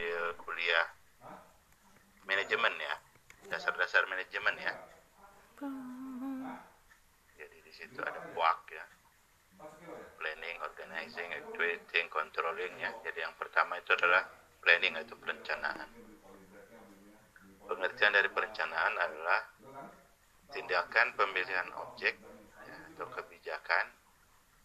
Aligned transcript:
ambil 0.00 0.32
kuliah 0.40 0.88
manajemen 2.24 2.72
ya, 2.80 2.94
dasar-dasar 3.52 4.08
manajemen 4.08 4.56
ya. 4.56 4.72
Jadi 7.36 7.56
di 7.60 7.68
situ 7.68 8.00
ada 8.00 8.16
POAK 8.32 8.60
ya, 8.72 8.86
planning, 10.16 10.56
organizing, 10.64 11.28
actuating, 11.36 12.08
controlling 12.08 12.72
ya. 12.80 12.96
Jadi 13.04 13.20
yang 13.20 13.36
pertama 13.36 13.76
itu 13.76 13.92
adalah 13.92 14.24
planning 14.64 14.96
atau 15.04 15.20
perencanaan. 15.20 15.88
Pengertian 17.68 18.16
dari 18.16 18.32
perencanaan 18.32 18.94
adalah 18.96 19.52
tindakan 20.48 21.12
pemilihan 21.12 21.68
objek 21.76 22.16
ya, 22.64 22.76
atau 22.96 23.04
kebijakan, 23.20 23.84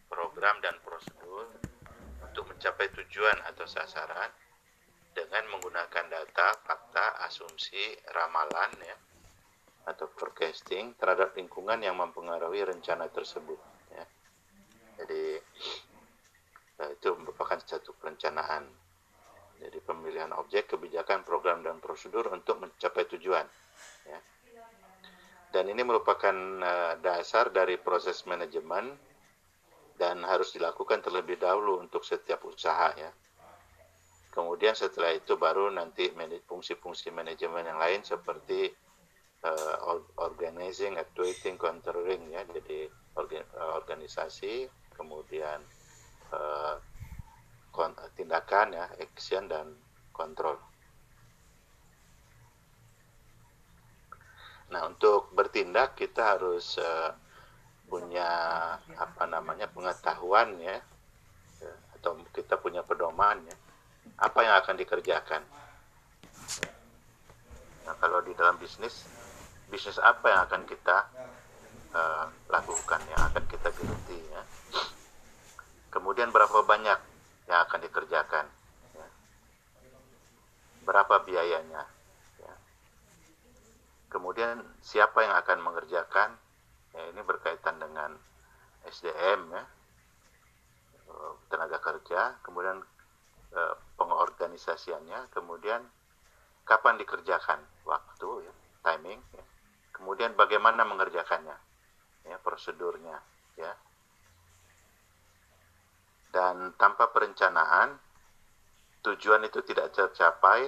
program 0.08 0.64
dan 0.64 0.80
prosedur 0.80 1.60
untuk 2.24 2.48
mencapai 2.56 2.88
tujuan 3.04 3.36
atau 3.52 3.68
sasaran 3.68 4.32
dengan 5.16 5.48
menggunakan 5.56 6.06
data, 6.12 6.48
fakta, 6.68 7.24
asumsi, 7.24 7.96
ramalan 8.12 8.72
ya 8.84 8.98
atau 9.86 10.10
forecasting 10.10 10.98
terhadap 10.98 11.38
lingkungan 11.38 11.78
yang 11.78 11.96
mempengaruhi 11.96 12.66
rencana 12.66 13.06
tersebut 13.14 13.58
ya. 13.94 14.06
Jadi 15.02 15.24
eh, 16.82 16.90
itu 16.92 17.10
merupakan 17.16 17.58
satu 17.62 17.94
perencanaan. 17.96 18.66
Jadi 19.56 19.80
pemilihan 19.80 20.36
objek, 20.36 20.76
kebijakan, 20.76 21.24
program 21.24 21.64
dan 21.64 21.80
prosedur 21.80 22.28
untuk 22.28 22.60
mencapai 22.60 23.08
tujuan 23.16 23.48
ya. 24.04 24.20
Dan 25.56 25.72
ini 25.72 25.88
merupakan 25.88 26.36
uh, 26.60 27.00
dasar 27.00 27.48
dari 27.48 27.80
proses 27.80 28.28
manajemen 28.28 28.92
dan 29.96 30.20
harus 30.28 30.52
dilakukan 30.52 31.00
terlebih 31.00 31.40
dahulu 31.40 31.80
untuk 31.80 32.04
setiap 32.04 32.44
usaha 32.44 32.92
ya. 33.00 33.08
Kemudian 34.36 34.76
setelah 34.76 35.16
itu 35.16 35.40
baru 35.40 35.72
nanti 35.72 36.12
fungsi-fungsi 36.44 37.08
manajemen 37.16 37.64
yang 37.64 37.80
lain 37.80 38.04
seperti 38.04 38.68
uh, 39.48 40.04
organizing, 40.20 41.00
actuating, 41.00 41.56
controlling 41.56 42.36
ya. 42.36 42.44
Jadi 42.44 42.84
organ, 43.16 43.48
uh, 43.56 43.80
organisasi, 43.80 44.68
kemudian 44.92 45.64
uh, 46.36 46.76
tindakan 48.20 48.76
ya, 48.76 48.92
action 49.00 49.48
dan 49.48 49.72
kontrol. 50.12 50.60
Nah, 54.68 54.84
untuk 54.92 55.32
bertindak 55.32 55.96
kita 55.96 56.36
harus 56.36 56.76
uh, 56.76 57.16
punya 57.88 58.28
apa 59.00 59.24
namanya 59.32 59.72
pengetahuan 59.72 60.60
ya 60.60 60.84
atau 61.96 62.18
kita 62.34 62.58
punya 62.58 62.82
pedoman 62.82 63.46
ya 63.46 63.56
apa 64.20 64.40
yang 64.44 64.56
akan 64.64 64.76
dikerjakan? 64.80 65.42
Nah, 67.86 67.96
kalau 68.02 68.20
di 68.26 68.34
dalam 68.34 68.58
bisnis 68.58 69.06
bisnis 69.70 69.98
apa 69.98 70.26
yang 70.30 70.42
akan 70.46 70.62
kita 70.70 70.98
uh, 71.94 72.26
lakukan 72.50 73.02
yang 73.12 73.22
akan 73.32 73.44
kita 73.50 73.70
geluti 73.76 74.20
ya? 74.32 74.42
Kemudian 75.92 76.32
berapa 76.32 76.64
banyak 76.64 77.00
yang 77.46 77.60
akan 77.66 77.80
dikerjakan 77.86 78.46
ya. 78.98 79.08
berapa 80.86 81.22
biayanya 81.24 81.96
kemudian 84.16 84.64
siapa 84.80 85.28
yang 85.28 85.36
akan 85.36 85.60
mengerjakan? 85.60 86.40
Ya 86.96 87.12
ini 87.12 87.20
berkaitan 87.28 87.76
dengan 87.84 88.16
SDM 88.88 89.52
ya? 89.52 89.64
Eh, 91.12 91.32
tenaga 91.52 91.84
kerja 91.84 92.40
kemudian 92.40 92.80
eh, 93.56 93.76
pengorganisasiannya 93.96 95.32
kemudian 95.32 95.82
kapan 96.68 97.00
dikerjakan 97.00 97.64
waktu 97.88 98.46
ya 98.46 98.54
timing 98.84 99.20
ya. 99.34 99.46
kemudian 99.96 100.36
bagaimana 100.36 100.84
mengerjakannya 100.84 101.58
ya 102.28 102.38
prosedurnya 102.44 103.18
ya 103.56 103.74
dan 106.36 106.76
tanpa 106.76 107.10
perencanaan 107.16 107.96
tujuan 109.08 109.48
itu 109.48 109.64
tidak 109.64 109.96
tercapai 109.96 110.68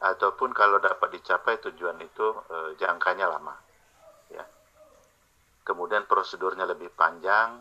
ataupun 0.00 0.50
kalau 0.56 0.80
dapat 0.80 1.20
dicapai 1.20 1.60
tujuan 1.60 2.00
itu 2.00 2.26
eh, 2.50 2.70
jangkanya 2.80 3.28
lama 3.28 3.54
ya 4.32 4.44
kemudian 5.68 6.08
prosedurnya 6.08 6.64
lebih 6.64 6.88
panjang 6.96 7.60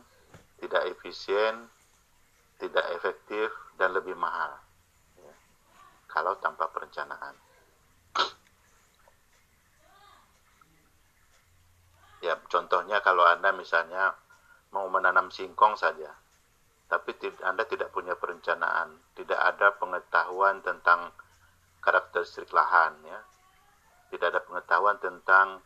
tidak 0.64 0.88
efisien 0.88 1.68
tidak 2.64 2.86
efektif 2.96 3.52
dan 3.76 3.92
lebih 3.92 4.16
mahal. 4.16 4.56
Kalau 6.14 6.38
tanpa 6.38 6.70
perencanaan. 6.70 7.34
Ya 12.22 12.38
contohnya 12.48 13.02
kalau 13.02 13.26
anda 13.26 13.52
misalnya 13.52 14.16
mau 14.72 14.88
menanam 14.88 15.28
singkong 15.28 15.76
saja 15.76 16.14
tapi 16.88 17.18
anda 17.42 17.66
tidak 17.66 17.90
punya 17.90 18.14
perencanaan 18.14 18.94
tidak 19.18 19.42
ada 19.42 19.74
pengetahuan 19.82 20.62
tentang 20.62 21.10
karakteristik 21.82 22.54
lahan 22.54 22.94
ya. 23.04 23.20
Tidak 24.14 24.30
ada 24.30 24.46
pengetahuan 24.46 25.02
tentang 25.02 25.58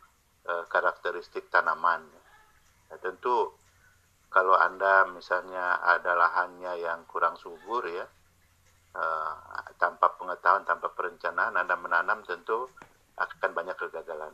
uh, 0.47 0.63
karakteristik 0.71 1.51
tanaman 1.51 1.99
ya, 2.87 2.95
tentu 3.03 3.51
kalau 4.31 4.55
anda 4.55 5.03
misalnya 5.11 5.83
ada 5.83 6.15
lahannya 6.15 6.79
yang 6.79 7.03
kurang 7.11 7.35
subur 7.35 7.83
ya 7.91 8.07
uh, 8.97 9.33
tanpa 9.77 10.17
pengetahuan 10.17 10.65
tanpa 10.65 10.89
perencanaan 10.91 11.53
anda 11.53 11.77
menanam 11.77 12.25
tentu 12.25 12.67
akan 13.17 13.51
banyak 13.53 13.77
kegagalan 13.77 14.33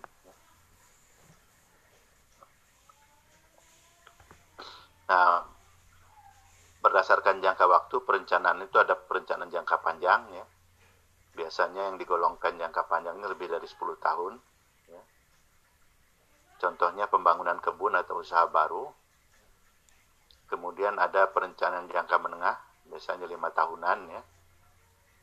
nah 5.03 5.43
berdasarkan 6.79 7.43
jangka 7.43 7.67
waktu 7.67 7.95
perencanaan 8.07 8.63
itu 8.63 8.79
ada 8.79 8.95
perencanaan 8.95 9.51
jangka 9.51 9.83
panjang 9.83 10.23
ya 10.31 10.45
biasanya 11.33 11.89
yang 11.91 11.97
digolongkan 11.97 12.61
jangka 12.61 12.85
panjangnya 12.85 13.27
lebih 13.29 13.49
dari 13.49 13.65
10 13.65 13.97
tahun. 13.97 14.33
Ya. 14.89 15.01
Contohnya 16.61 17.09
pembangunan 17.09 17.57
kebun 17.57 17.97
atau 17.97 18.21
usaha 18.21 18.45
baru. 18.47 18.93
Kemudian 20.47 21.01
ada 21.01 21.33
perencanaan 21.33 21.89
jangka 21.89 22.17
menengah, 22.21 22.55
biasanya 22.85 23.25
lima 23.25 23.49
tahunan 23.49 23.99
ya. 24.13 24.21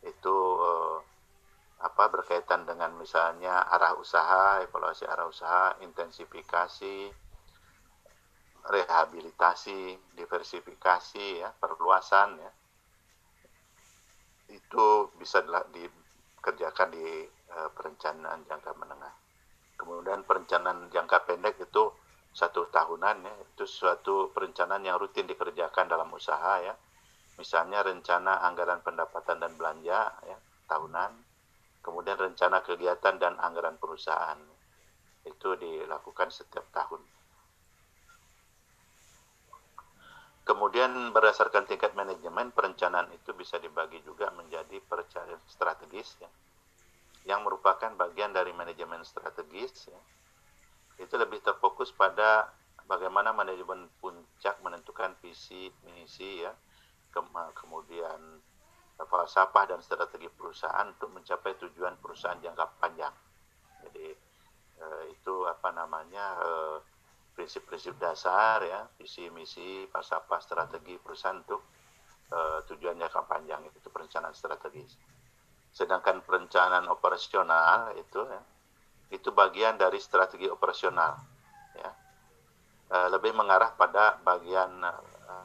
Itu 0.01 0.37
eh, 0.61 0.99
apa 1.81 2.05
berkaitan 2.13 2.69
dengan 2.69 2.93
misalnya 2.97 3.65
arah 3.69 3.97
usaha, 3.97 4.61
evaluasi 4.65 5.05
arah 5.09 5.27
usaha, 5.29 5.81
intensifikasi, 5.81 7.09
rehabilitasi, 8.69 9.81
diversifikasi 10.13 11.27
ya, 11.41 11.49
perluasan 11.57 12.37
ya 12.37 12.53
itu 14.51 15.15
bisa 15.15 15.43
dikerjakan 15.71 16.89
di 16.91 17.07
uh, 17.55 17.71
perencanaan 17.71 18.43
jangka 18.45 18.73
menengah. 18.75 19.15
Kemudian 19.79 20.27
perencanaan 20.27 20.91
jangka 20.93 21.25
pendek 21.25 21.57
itu 21.63 21.89
satu 22.31 22.69
tahunan 22.69 23.27
ya, 23.27 23.35
itu 23.35 23.65
suatu 23.67 24.31
perencanaan 24.35 24.85
yang 24.85 24.99
rutin 24.99 25.27
dikerjakan 25.27 25.87
dalam 25.89 26.11
usaha 26.13 26.61
ya. 26.61 26.75
Misalnya 27.41 27.81
rencana 27.81 28.45
anggaran 28.45 28.85
pendapatan 28.85 29.41
dan 29.41 29.57
belanja 29.57 30.13
ya, 30.29 30.37
tahunan. 30.69 31.13
Kemudian 31.81 32.21
rencana 32.21 32.61
kegiatan 32.61 33.17
dan 33.17 33.41
anggaran 33.41 33.81
perusahaan. 33.81 34.37
Itu 35.25 35.57
dilakukan 35.57 36.29
setiap 36.29 36.69
tahun. 36.69 37.01
Kemudian 40.45 41.15
berdasarkan 41.17 41.65
tingkat 41.65 41.97
manajemen 41.97 42.53
perencanaan 42.53 43.09
itu 43.15 43.31
bisa 43.33 43.57
dibagi 43.63 44.03
juga 44.03 44.35
menjadi 44.35 44.83
perencanaan 44.83 45.39
strategis 45.47 46.19
ya, 46.19 46.27
yang 47.31 47.47
merupakan 47.47 47.95
bagian 47.95 48.35
dari 48.35 48.51
manajemen 48.51 49.01
strategis 49.07 49.89
ya. 49.89 50.01
Itu 51.01 51.17
lebih 51.17 51.39
terfokus 51.41 51.95
pada 51.95 52.51
bagaimana 52.91 53.31
manajemen 53.31 53.87
puncak 54.03 54.59
menentukan 54.67 55.15
visi 55.23 55.71
misi 55.87 56.43
ya, 56.43 56.51
kemudian 57.55 58.41
falsafah 59.01 59.65
dan 59.75 59.81
strategi 59.81 60.29
perusahaan 60.29 60.87
untuk 60.89 61.11
mencapai 61.11 61.57
tujuan 61.67 61.97
perusahaan 61.99 62.39
jangka 62.39 62.67
panjang. 62.79 63.15
Jadi 63.87 64.07
eh, 64.81 65.05
itu 65.13 65.35
apa 65.49 65.73
namanya 65.73 66.27
eh, 66.41 66.79
prinsip-prinsip 67.41 67.97
dasar 67.97 68.61
ya 68.61 68.85
visi 69.01 69.33
misi 69.33 69.89
falsafah 69.89 70.41
strategi 70.45 71.01
perusahaan 71.01 71.41
untuk 71.41 71.65
uh, 72.37 72.61
tujuan 72.69 73.01
jangka 73.01 73.25
panjang. 73.25 73.65
Itu 73.73 73.89
perencanaan 73.89 74.37
strategis. 74.37 75.01
Sedangkan 75.73 76.21
perencanaan 76.21 76.85
operasional 76.91 77.95
itu 77.97 78.21
ya, 78.27 78.43
itu 79.15 79.33
bagian 79.33 79.79
dari 79.79 79.97
strategi 80.03 80.51
operasional 80.51 81.17
ya. 81.79 81.91
Uh, 82.91 83.09
lebih 83.15 83.33
mengarah 83.33 83.73
pada 83.79 84.19
bagian 84.21 84.83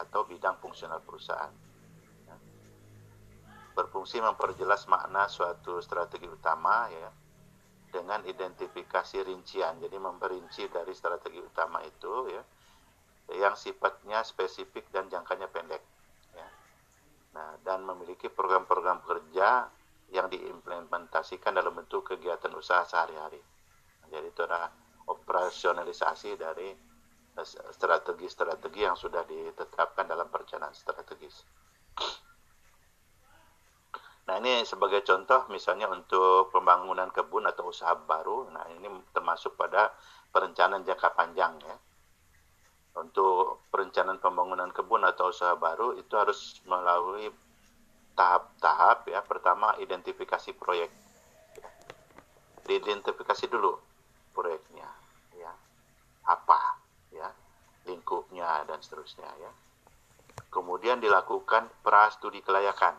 atau 0.02 0.26
bidang 0.26 0.58
fungsional 0.60 1.02
perusahaan 1.06 1.54
ya. 2.26 2.36
berfungsi 3.76 4.20
memperjelas 4.24 4.90
makna 4.90 5.30
suatu 5.30 5.80
strategi 5.84 6.26
utama 6.26 6.90
ya 6.90 7.10
dengan 7.96 8.28
identifikasi 8.28 9.24
rincian. 9.24 9.80
Jadi 9.80 9.96
memperinci 9.96 10.68
dari 10.68 10.92
strategi 10.92 11.40
utama 11.40 11.80
itu 11.88 12.28
ya 12.28 12.44
yang 13.40 13.56
sifatnya 13.58 14.22
spesifik 14.22 14.92
dan 14.92 15.10
jangkanya 15.10 15.50
pendek. 15.50 15.82
Ya. 16.36 16.48
Nah, 17.34 17.58
dan 17.66 17.82
memiliki 17.88 18.30
program-program 18.30 19.02
kerja 19.02 19.66
yang 20.14 20.30
diimplementasikan 20.30 21.58
dalam 21.58 21.74
bentuk 21.74 22.06
kegiatan 22.06 22.54
usaha 22.54 22.86
sehari-hari. 22.86 23.42
Jadi 24.06 24.28
itu 24.30 24.42
adalah 24.46 24.70
operasionalisasi 25.10 26.38
dari 26.38 26.70
strategi-strategi 27.44 28.88
yang 28.88 28.96
sudah 28.96 29.28
ditetapkan 29.28 30.08
dalam 30.08 30.32
perencanaan 30.32 30.72
strategis. 30.72 31.44
Nah 34.26 34.42
ini 34.42 34.66
sebagai 34.66 35.06
contoh 35.06 35.46
misalnya 35.54 35.86
untuk 35.92 36.50
pembangunan 36.50 37.12
kebun 37.14 37.46
atau 37.46 37.70
usaha 37.70 37.94
baru, 37.94 38.50
nah 38.50 38.66
ini 38.74 38.90
termasuk 39.14 39.54
pada 39.54 39.94
perencanaan 40.34 40.82
jangka 40.82 41.14
panjang 41.14 41.54
ya. 41.62 41.78
Untuk 42.96 43.68
perencanaan 43.70 44.24
pembangunan 44.24 44.72
kebun 44.72 45.04
atau 45.04 45.30
usaha 45.30 45.54
baru 45.60 46.00
itu 46.00 46.16
harus 46.16 46.64
melalui 46.64 47.28
tahap-tahap 48.16 49.12
ya. 49.12 49.20
Pertama 49.22 49.76
identifikasi 49.78 50.56
proyek. 50.56 50.90
Diidentifikasi 52.66 53.46
dulu 53.52 53.78
proyeknya 54.32 54.88
ya. 55.38 55.52
Apa 56.26 56.75
lingkupnya 58.06 58.70
dan 58.70 58.78
seterusnya 58.86 59.26
ya. 59.42 59.52
Kemudian 60.54 61.02
dilakukan 61.02 61.66
pra 61.82 62.14
studi 62.14 62.46
kelayakan 62.46 62.94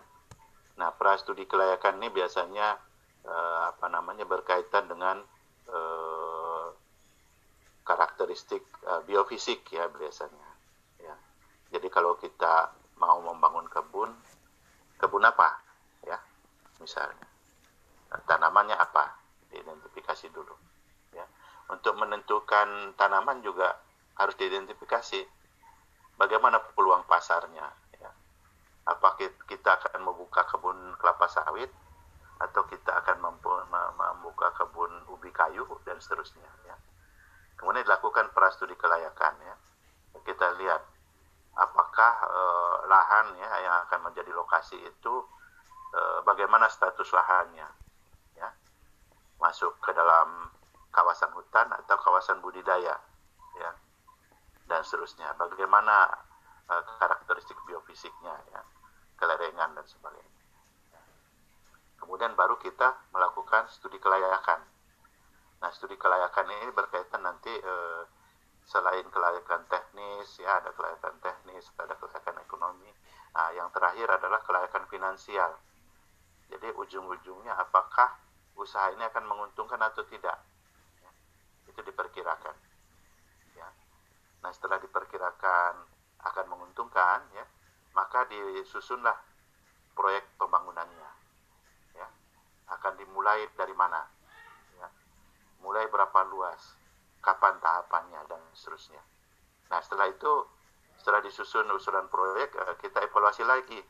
Nah, 0.77 0.93
prastudi 0.93 1.49
kelayakan 1.49 2.01
ini 2.01 2.09
biasanya 2.13 2.77
eh, 3.25 3.61
apa 3.73 3.87
namanya 3.89 4.29
berkaitan 4.29 4.85
dengan 4.89 5.17
eh, 5.73 6.67
karakteristik 7.81 8.63
eh, 8.85 9.01
biofisik 9.09 9.65
ya 9.73 9.89
biasanya. 9.89 10.49
Ya. 11.01 11.17
Jadi 11.73 11.89
kalau 11.89 12.21
kita 12.21 12.77
mau 13.01 13.21
membangun 13.25 13.65
kebun, 13.73 14.13
kebun 15.01 15.25
apa? 15.25 15.61
Ya, 16.05 16.21
misalnya 16.81 17.25
nah, 18.13 18.21
tanamannya 18.29 18.77
apa? 18.77 19.17
Diidentifikasi 19.49 20.29
dulu. 20.29 20.53
Ya. 21.17 21.25
Untuk 21.73 21.97
menentukan 21.97 22.93
tanaman 23.01 23.41
juga 23.41 23.81
harus 24.17 24.35
diidentifikasi. 24.37 25.25
Bagaimana 26.17 26.61
peluang 26.73 27.05
pasarnya? 27.05 27.87
apa 28.87 29.19
kita 29.51 29.83
akan 29.83 30.07
membuka 30.07 30.47
kebun 30.47 30.95
kelapa 31.03 31.27
sawit 31.27 31.69
atau 32.39 32.63
kita 32.71 32.95
akan 33.03 33.19
membuka 33.19 34.55
kebun 34.55 34.93
ubi 35.11 35.35
kayu 35.35 35.67
dan 35.83 35.99
seterusnya 35.99 36.47
ya. 36.63 36.77
Kemudian 37.59 37.83
dilakukan 37.83 38.31
prastudi 38.31 38.79
kelayakan 38.79 39.35
ya. 39.43 39.55
Kita 40.23 40.55
lihat 40.63 40.83
apakah 41.59 42.13
eh, 42.31 42.77
lahan 42.87 43.27
ya 43.41 43.51
yang 43.67 43.75
akan 43.89 44.13
menjadi 44.13 44.31
lokasi 44.31 44.79
itu 44.79 45.15
eh, 45.97 46.19
bagaimana 46.23 46.71
status 46.71 47.11
lahannya 47.11 47.67
ya. 48.39 48.49
Masuk 49.43 49.83
ke 49.83 49.91
dalam 49.91 50.47
kawasan 50.95 51.35
hutan 51.35 51.75
atau 51.75 51.97
kawasan 51.99 52.39
budidaya 52.39 52.95
ya. 53.59 53.71
Dan 54.67 54.83
seterusnya. 54.83 55.35
Bagaimana 55.39 56.11
eh, 56.71 56.83
karakteristik 56.99 57.57
biofisiknya 57.67 58.35
ya 58.51 58.61
kelerengan 59.17 59.73
dan 59.73 59.87
sebagainya. 59.89 60.37
Kemudian 61.97 62.37
baru 62.37 62.61
kita 62.61 63.09
melakukan 63.11 63.67
studi 63.73 63.97
kelayakan. 63.97 64.61
Nah, 65.57 65.71
studi 65.73 65.97
kelayakan 65.97 66.47
ini 66.53 66.69
berkaitan 66.77 67.25
nanti 67.25 67.51
eh, 67.51 68.03
selain 68.69 69.07
kelayakan 69.09 69.65
teknis, 69.71 70.37
ya 70.43 70.61
ada 70.61 70.75
kelayakan 70.77 71.17
teknis, 71.25 71.71
ada 71.81 71.97
kelayakan 71.97 72.37
ekonomi. 72.45 72.91
Nah, 73.33 73.49
yang 73.57 73.73
terakhir 73.73 74.11
adalah 74.11 74.45
kelayakan 74.45 74.85
finansial. 74.93 75.57
Jadi 76.53 76.71
ujung-ujungnya 76.77 77.57
apakah 77.59 78.19
usaha 78.55 78.93
ini 78.93 79.03
akan 79.07 79.25
menguntungkan 79.27 79.81
atau 79.83 80.05
tidak? 80.07 80.39
Ya, 81.03 81.11
itu 81.73 81.81
diperkirakan. 81.83 82.55
Nah, 84.45 84.51
setelah 84.53 84.81
diperkirakan 84.83 85.73
akan 86.27 86.47
menguntungkan, 86.51 87.29
ya, 87.33 87.45
maka 87.97 88.29
disusunlah 88.29 89.17
proyek 89.97 90.29
pembangunannya. 90.37 91.11
Ya. 91.97 92.09
Akan 92.69 93.01
dimulai 93.01 93.49
dari 93.57 93.73
mana? 93.73 94.05
Ya. 94.77 94.89
Mulai 95.65 95.89
berapa 95.89 96.29
luas? 96.29 96.77
Kapan 97.25 97.57
tahapannya 97.59 98.21
dan 98.29 98.39
seterusnya. 98.53 99.01
Nah 99.73 99.81
setelah 99.83 100.07
itu, 100.13 100.33
setelah 101.01 101.25
disusun 101.25 101.67
usulan 101.75 102.07
proyek, 102.07 102.55
eh, 102.55 102.77
kita 102.79 103.03
evaluasi 103.03 103.43
lagi 103.43 103.81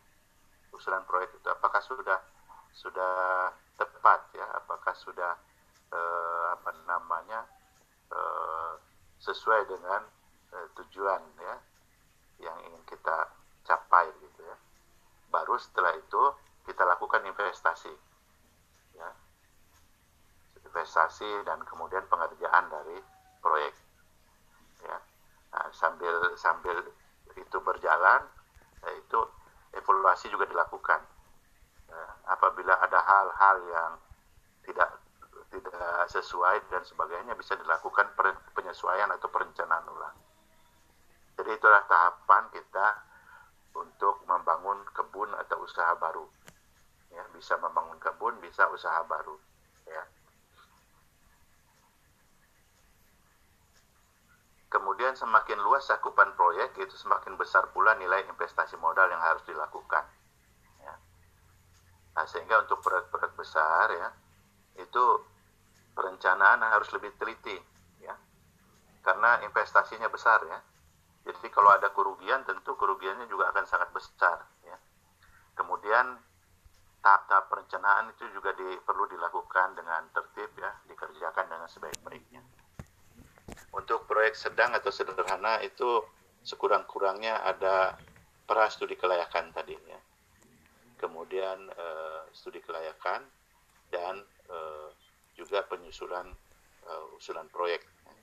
usulan 0.73 1.05
proyek 1.05 1.33
itu 1.37 1.49
apakah 1.49 1.81
sudah 1.81 2.21
sudah 2.73 3.49
tepat 3.77 4.21
ya, 4.37 4.47
apakah 4.57 4.95
sudah 4.97 5.37
eh, 5.93 6.47
apa 6.57 6.71
namanya 6.89 7.45
eh, 8.09 8.73
sesuai 9.21 9.69
dengan 9.69 10.01
eh, 10.57 10.69
tujuan 10.81 11.23
ya 11.45 11.55
yang 12.41 12.57
ingin 12.69 12.83
kita 12.89 13.29
capai 13.65 14.09
gitu 14.21 14.41
ya. 14.41 14.57
Baru 15.29 15.57
setelah 15.61 15.93
itu 15.97 16.23
kita 16.65 16.83
lakukan 16.85 17.25
investasi. 17.25 17.93
Ya. 18.97 19.11
Investasi 20.65 21.45
dan 21.45 21.61
kemudian 21.65 22.05
pengerjaan 22.09 22.69
dari 22.69 22.99
proyek. 23.41 23.75
Ya. 24.85 24.99
Nah, 25.57 25.67
sambil 25.73 26.13
sambil 26.37 26.77
itu 27.37 27.57
berjalan, 27.61 28.25
ya, 28.85 28.91
itu 28.97 29.21
evaluasi 29.77 30.29
juga 30.29 30.45
dilakukan. 30.49 31.01
Ya. 31.89 32.05
Apabila 32.33 32.77
ada 32.81 33.01
hal-hal 33.01 33.57
yang 33.71 33.93
tidak 34.67 34.91
tidak 35.47 36.11
sesuai 36.11 36.69
dan 36.69 36.83
sebagainya 36.83 37.33
bisa 37.39 37.55
dilakukan 37.55 38.13
penyesuaian 38.53 39.09
atau 39.15 39.31
perencanaan 39.31 39.87
ulang. 39.89 40.17
Jadi 41.47 41.63
itulah 41.63 41.87
tahapan 41.87 42.51
kita 42.51 43.07
untuk 43.79 44.19
membangun 44.27 44.83
kebun 44.91 45.31
atau 45.31 45.63
usaha 45.63 45.95
baru. 45.95 46.27
Ya, 47.15 47.23
bisa 47.31 47.55
membangun 47.63 48.03
kebun, 48.03 48.35
bisa 48.43 48.67
usaha 48.67 48.99
baru. 49.07 49.39
Ya. 49.87 50.03
Kemudian 54.67 55.15
semakin 55.15 55.63
luas 55.63 55.87
cakupan 55.87 56.35
proyek, 56.35 56.83
itu 56.83 56.99
semakin 56.99 57.39
besar 57.39 57.71
pula 57.71 57.95
nilai 57.95 58.27
investasi 58.27 58.75
modal 58.83 59.07
yang 59.07 59.23
harus 59.23 59.47
dilakukan. 59.47 60.03
Ya. 60.83 60.99
Nah, 62.19 62.27
sehingga 62.27 62.59
untuk 62.67 62.83
proyek-proyek 62.83 63.39
besar 63.39 63.95
ya, 63.95 64.11
itu 64.83 65.05
perencanaan 65.95 66.59
harus 66.67 66.91
lebih 66.91 67.15
teliti, 67.23 67.55
ya, 68.03 68.19
karena 69.07 69.47
investasinya 69.47 70.11
besar 70.11 70.43
ya 70.43 70.59
jadi 71.27 71.51
kalau 71.51 71.75
ada 71.75 71.91
kerugian 71.91 72.47
tentu 72.47 72.79
kerugiannya 72.79 73.27
juga 73.27 73.51
akan 73.51 73.67
sangat 73.67 73.91
besar. 73.91 74.47
Ya. 74.63 74.79
Kemudian 75.59 76.23
tahap-tahap 77.03 77.51
perencanaan 77.51 78.15
itu 78.15 78.31
juga 78.31 78.55
di, 78.55 78.79
perlu 78.87 79.11
dilakukan 79.11 79.75
dengan 79.75 80.07
tertib 80.15 80.55
ya, 80.55 80.71
dikerjakan 80.87 81.51
dengan 81.51 81.67
sebaik-baiknya. 81.67 82.43
Untuk 83.75 84.07
proyek 84.07 84.39
sedang 84.39 84.71
atau 84.79 84.95
sederhana 84.95 85.59
itu 85.67 86.07
sekurang-kurangnya 86.47 87.43
ada 87.43 87.99
pra 88.47 88.71
studi 88.71 88.95
kelayakan 88.95 89.51
tadi 89.51 89.75
ya. 89.75 89.99
Kemudian 91.03 91.59
uh, 91.75 92.23
studi 92.31 92.63
kelayakan 92.63 93.27
dan 93.91 94.23
uh, 94.47 94.95
juga 95.35 95.67
penyusulan 95.67 96.31
uh, 96.87 97.19
usulan 97.19 97.51
proyek 97.51 97.83
ya, 98.07 98.15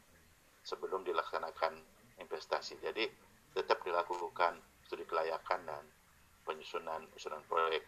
sebelum 0.64 1.04
dilaksanakan 1.04 1.76
investasi. 2.20 2.78
Jadi 2.82 3.06
tetap 3.54 3.82
dilakukan 3.86 4.58
studi 4.86 5.06
kelayakan 5.06 5.62
dan 5.66 5.84
penyusunan 6.44 7.08
usulan 7.16 7.42
proyek. 7.48 7.86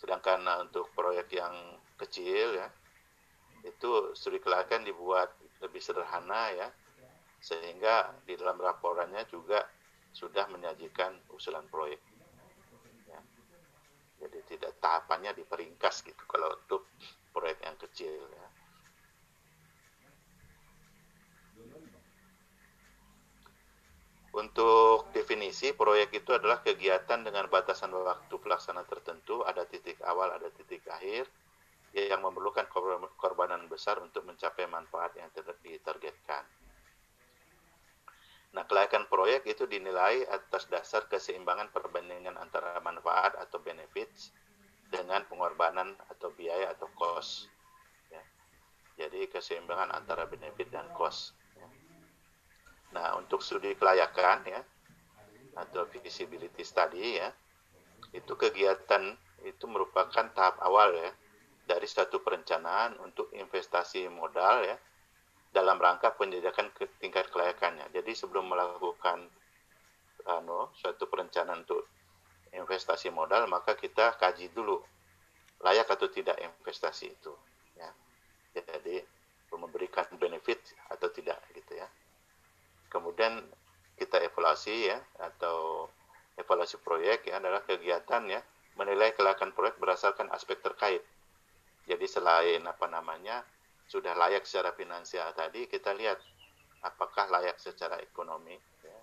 Sedangkan 0.00 0.44
uh, 0.46 0.64
untuk 0.64 0.90
proyek 0.92 1.30
yang 1.32 1.54
kecil 1.96 2.56
ya 2.56 2.68
itu 3.66 4.14
studi 4.14 4.38
kelayakan 4.38 4.86
dibuat 4.86 5.32
lebih 5.58 5.82
sederhana 5.82 6.54
ya 6.54 6.68
sehingga 7.42 8.14
di 8.22 8.38
dalam 8.38 8.58
laporannya 8.58 9.26
juga 9.26 9.62
sudah 10.16 10.48
menyajikan 10.48 11.12
usulan 11.36 11.66
proyek. 11.68 12.00
Ya. 13.06 13.20
Jadi 14.24 14.56
tidak 14.56 14.80
tahapannya 14.80 15.36
diperingkas 15.36 16.00
gitu 16.06 16.22
kalau 16.24 16.56
untuk 16.56 16.88
proyek 17.36 17.60
yang 17.60 17.76
kecil 17.76 18.16
ya. 18.16 18.46
Untuk 24.36 25.08
definisi 25.16 25.72
proyek 25.72 26.12
itu 26.12 26.36
adalah 26.36 26.60
kegiatan 26.60 27.24
dengan 27.24 27.48
batasan 27.48 27.88
waktu 27.88 28.36
pelaksanaan 28.36 28.84
tertentu, 28.84 29.40
ada 29.40 29.64
titik 29.64 29.96
awal, 30.04 30.28
ada 30.28 30.52
titik 30.52 30.84
akhir, 30.92 31.24
yang 31.96 32.20
memerlukan 32.20 32.68
korbanan 33.16 33.64
besar 33.72 33.96
untuk 34.04 34.28
mencapai 34.28 34.68
manfaat 34.68 35.16
yang 35.16 35.32
ditargetkan. 35.64 36.44
Nah, 38.52 38.68
kelayakan 38.68 39.08
proyek 39.08 39.48
itu 39.48 39.64
dinilai 39.64 40.28
atas 40.28 40.68
dasar 40.68 41.08
keseimbangan 41.08 41.72
perbandingan 41.72 42.36
antara 42.36 42.76
manfaat 42.84 43.40
atau 43.40 43.56
benefits 43.64 44.36
dengan 44.92 45.24
pengorbanan 45.32 45.96
atau 46.12 46.28
biaya 46.36 46.76
atau 46.76 46.88
cost. 46.92 47.48
Ya. 48.12 48.20
Jadi 49.00 49.32
keseimbangan 49.32 49.96
antara 49.96 50.28
benefit 50.28 50.68
dan 50.68 50.92
cost. 50.92 51.32
Nah, 52.94 53.18
untuk 53.18 53.42
studi 53.42 53.74
kelayakan 53.74 54.46
ya 54.46 54.60
atau 55.56 55.88
feasibility 55.88 56.62
study 56.62 57.18
ya, 57.18 57.32
itu 58.12 58.32
kegiatan 58.36 59.16
itu 59.42 59.64
merupakan 59.66 60.26
tahap 60.32 60.60
awal 60.62 60.92
ya 60.94 61.10
dari 61.66 61.88
satu 61.88 62.22
perencanaan 62.22 62.94
untuk 63.02 63.32
investasi 63.34 64.06
modal 64.06 64.62
ya 64.62 64.76
dalam 65.50 65.80
rangka 65.80 66.12
penjajakan 66.14 66.70
ke 66.76 66.86
tingkat 67.00 67.26
kelayakannya. 67.32 67.88
Jadi 67.90 68.12
sebelum 68.12 68.46
melakukan 68.46 69.26
ano, 70.26 70.74
suatu 70.76 71.06
perencanaan 71.08 71.64
untuk 71.64 71.86
investasi 72.52 73.08
modal, 73.10 73.46
maka 73.48 73.74
kita 73.74 74.14
kaji 74.20 74.52
dulu 74.52 74.78
layak 75.64 75.88
atau 75.88 76.06
tidak 76.12 76.36
investasi 76.36 77.16
itu. 77.16 77.32
Ya. 77.78 77.88
Jadi 78.52 79.00
memberikan 79.56 80.04
benefit 80.20 80.60
atau 80.92 81.08
tidak. 81.08 81.40
Kemudian 82.96 83.44
kita 84.00 84.24
evaluasi 84.24 84.88
ya 84.88 84.98
atau 85.20 85.88
evaluasi 86.40 86.80
proyek 86.80 87.28
ya 87.28 87.40
adalah 87.40 87.60
kegiatan 87.64 88.24
ya 88.28 88.40
menilai 88.76 89.12
kelayakan 89.16 89.52
proyek 89.56 89.80
berdasarkan 89.80 90.28
aspek 90.32 90.60
terkait 90.60 91.00
jadi 91.86 92.06
selain 92.10 92.66
apa 92.66 92.90
namanya 92.90 93.46
sudah 93.86 94.18
layak 94.18 94.42
secara 94.42 94.74
finansial 94.74 95.30
tadi, 95.38 95.70
kita 95.70 95.94
lihat 95.94 96.18
apakah 96.82 97.30
layak 97.30 97.54
secara 97.62 98.02
ekonomi, 98.02 98.58
ya. 98.82 99.00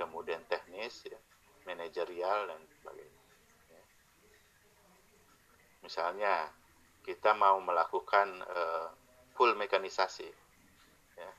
kemudian 0.00 0.40
teknis, 0.48 1.04
ya, 1.04 1.20
manajerial 1.68 2.48
dan 2.48 2.60
sebagainya. 2.80 3.22
Ya. 3.68 3.84
Misalnya 5.84 6.34
kita 7.04 7.36
mau 7.36 7.60
melakukan 7.60 8.40
uh, 8.48 8.88
full 9.36 9.52
mekanisasi, 9.52 10.32
ya. 11.20 11.30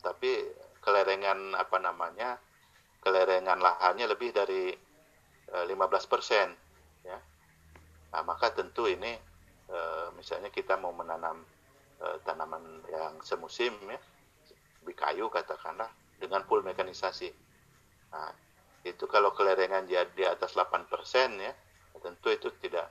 tapi 0.00 0.48
kelerengan 1.16 1.56
apa 1.56 1.76
namanya 1.80 2.36
kelerengan 3.00 3.58
lahannya 3.58 4.06
lebih 4.12 4.36
dari 4.36 4.70
uh, 5.54 5.64
eh, 5.64 5.66
15 5.72 6.12
persen, 6.12 6.52
ya. 7.06 7.18
Nah, 8.12 8.22
maka 8.22 8.52
tentu 8.52 8.84
ini 8.88 9.16
Eh, 9.66 10.08
misalnya 10.14 10.46
kita 10.46 10.78
mau 10.78 10.94
menanam 10.94 11.42
uh, 11.98 12.16
tanaman 12.22 12.86
yang 12.86 13.18
semusim 13.18 13.74
ya 13.82 13.98
lebih 14.78 14.94
kayu 14.94 15.26
katakanlah 15.26 15.90
dengan 16.22 16.46
full 16.46 16.62
mekanisasi. 16.62 17.34
Nah 18.14 18.30
itu 18.86 19.10
kalau 19.10 19.34
kelerengan 19.34 19.90
di, 19.90 19.98
di 20.14 20.22
atas 20.22 20.54
8% 20.54 20.86
ya 21.42 21.50
tentu 21.98 22.30
itu 22.30 22.54
tidak 22.62 22.86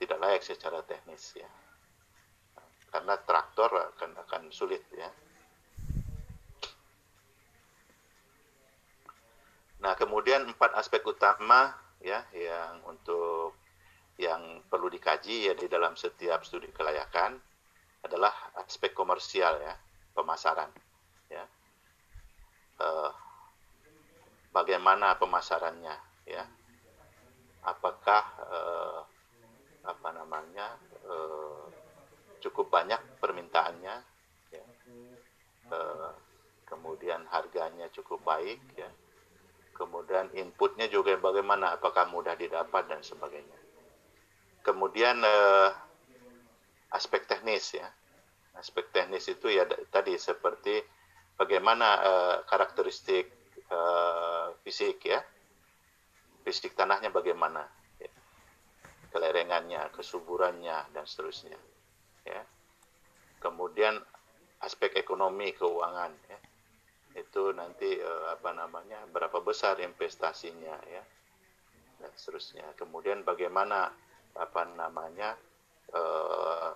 tidak 0.00 0.16
layak 0.16 0.40
secara 0.40 0.80
teknis 0.80 1.36
ya. 1.36 1.48
Karena 2.88 3.20
traktor 3.20 3.68
akan 3.68 4.16
akan 4.24 4.42
sulit 4.48 4.88
ya 4.96 5.12
Nah, 9.78 9.94
kemudian 9.94 10.42
empat 10.42 10.74
aspek 10.74 11.06
utama 11.06 11.70
ya 12.02 12.22
yang 12.34 12.82
untuk 12.86 13.54
yang 14.18 14.62
perlu 14.66 14.90
dikaji 14.90 15.50
ya 15.50 15.54
di 15.54 15.70
dalam 15.70 15.94
setiap 15.94 16.42
studi 16.42 16.66
kelayakan 16.74 17.38
adalah 18.02 18.34
aspek 18.58 18.90
komersial 18.90 19.62
ya 19.62 19.74
pemasaran 20.14 20.70
ya. 21.30 21.46
Uh, 22.78 23.10
bagaimana 24.50 25.14
pemasarannya 25.14 25.94
ya. 26.26 26.44
Apakah 27.62 28.22
uh, 28.50 29.00
apa 29.86 30.08
namanya 30.10 30.74
uh, 31.06 31.70
cukup 32.42 32.70
banyak 32.70 32.98
permintaannya 33.22 33.94
ya. 34.50 34.64
uh, 35.70 36.10
kemudian 36.66 37.22
harganya 37.30 37.86
cukup 37.94 38.22
baik 38.26 38.58
ya 38.74 38.90
kemudian 39.78 40.26
inputnya 40.34 40.90
juga 40.90 41.14
bagaimana 41.14 41.78
apakah 41.78 42.10
mudah 42.10 42.34
didapat 42.34 42.90
dan 42.90 43.00
sebagainya. 43.00 43.54
Kemudian 44.66 45.22
uh, 45.22 45.70
aspek 46.90 47.24
teknis 47.30 47.78
ya. 47.78 47.86
Aspek 48.58 48.90
teknis 48.90 49.30
itu 49.30 49.54
ya 49.54 49.62
tadi 49.94 50.18
seperti 50.18 50.82
bagaimana 51.38 51.88
uh, 52.02 52.36
karakteristik 52.50 53.30
uh, 53.70 54.50
fisik 54.66 55.06
ya. 55.06 55.22
Fisik 56.42 56.74
tanahnya 56.74 57.14
bagaimana 57.14 57.62
ya. 58.02 58.10
kelerengannya 59.14 59.94
kesuburannya 59.94 60.90
dan 60.90 61.04
seterusnya 61.06 61.56
ya. 62.26 62.42
Kemudian 63.38 63.94
aspek 64.58 64.98
ekonomi 64.98 65.54
keuangan 65.54 66.10
ya 66.26 66.38
itu 67.18 67.50
nanti 67.52 67.98
uh, 67.98 68.38
apa 68.38 68.54
namanya 68.54 69.02
berapa 69.10 69.42
besar 69.42 69.82
investasinya 69.82 70.76
ya. 70.86 71.02
Dan 71.98 72.12
seterusnya. 72.14 72.66
Kemudian 72.78 73.26
bagaimana 73.26 73.90
apa 74.38 74.62
namanya 74.78 75.34
uh, 75.90 76.70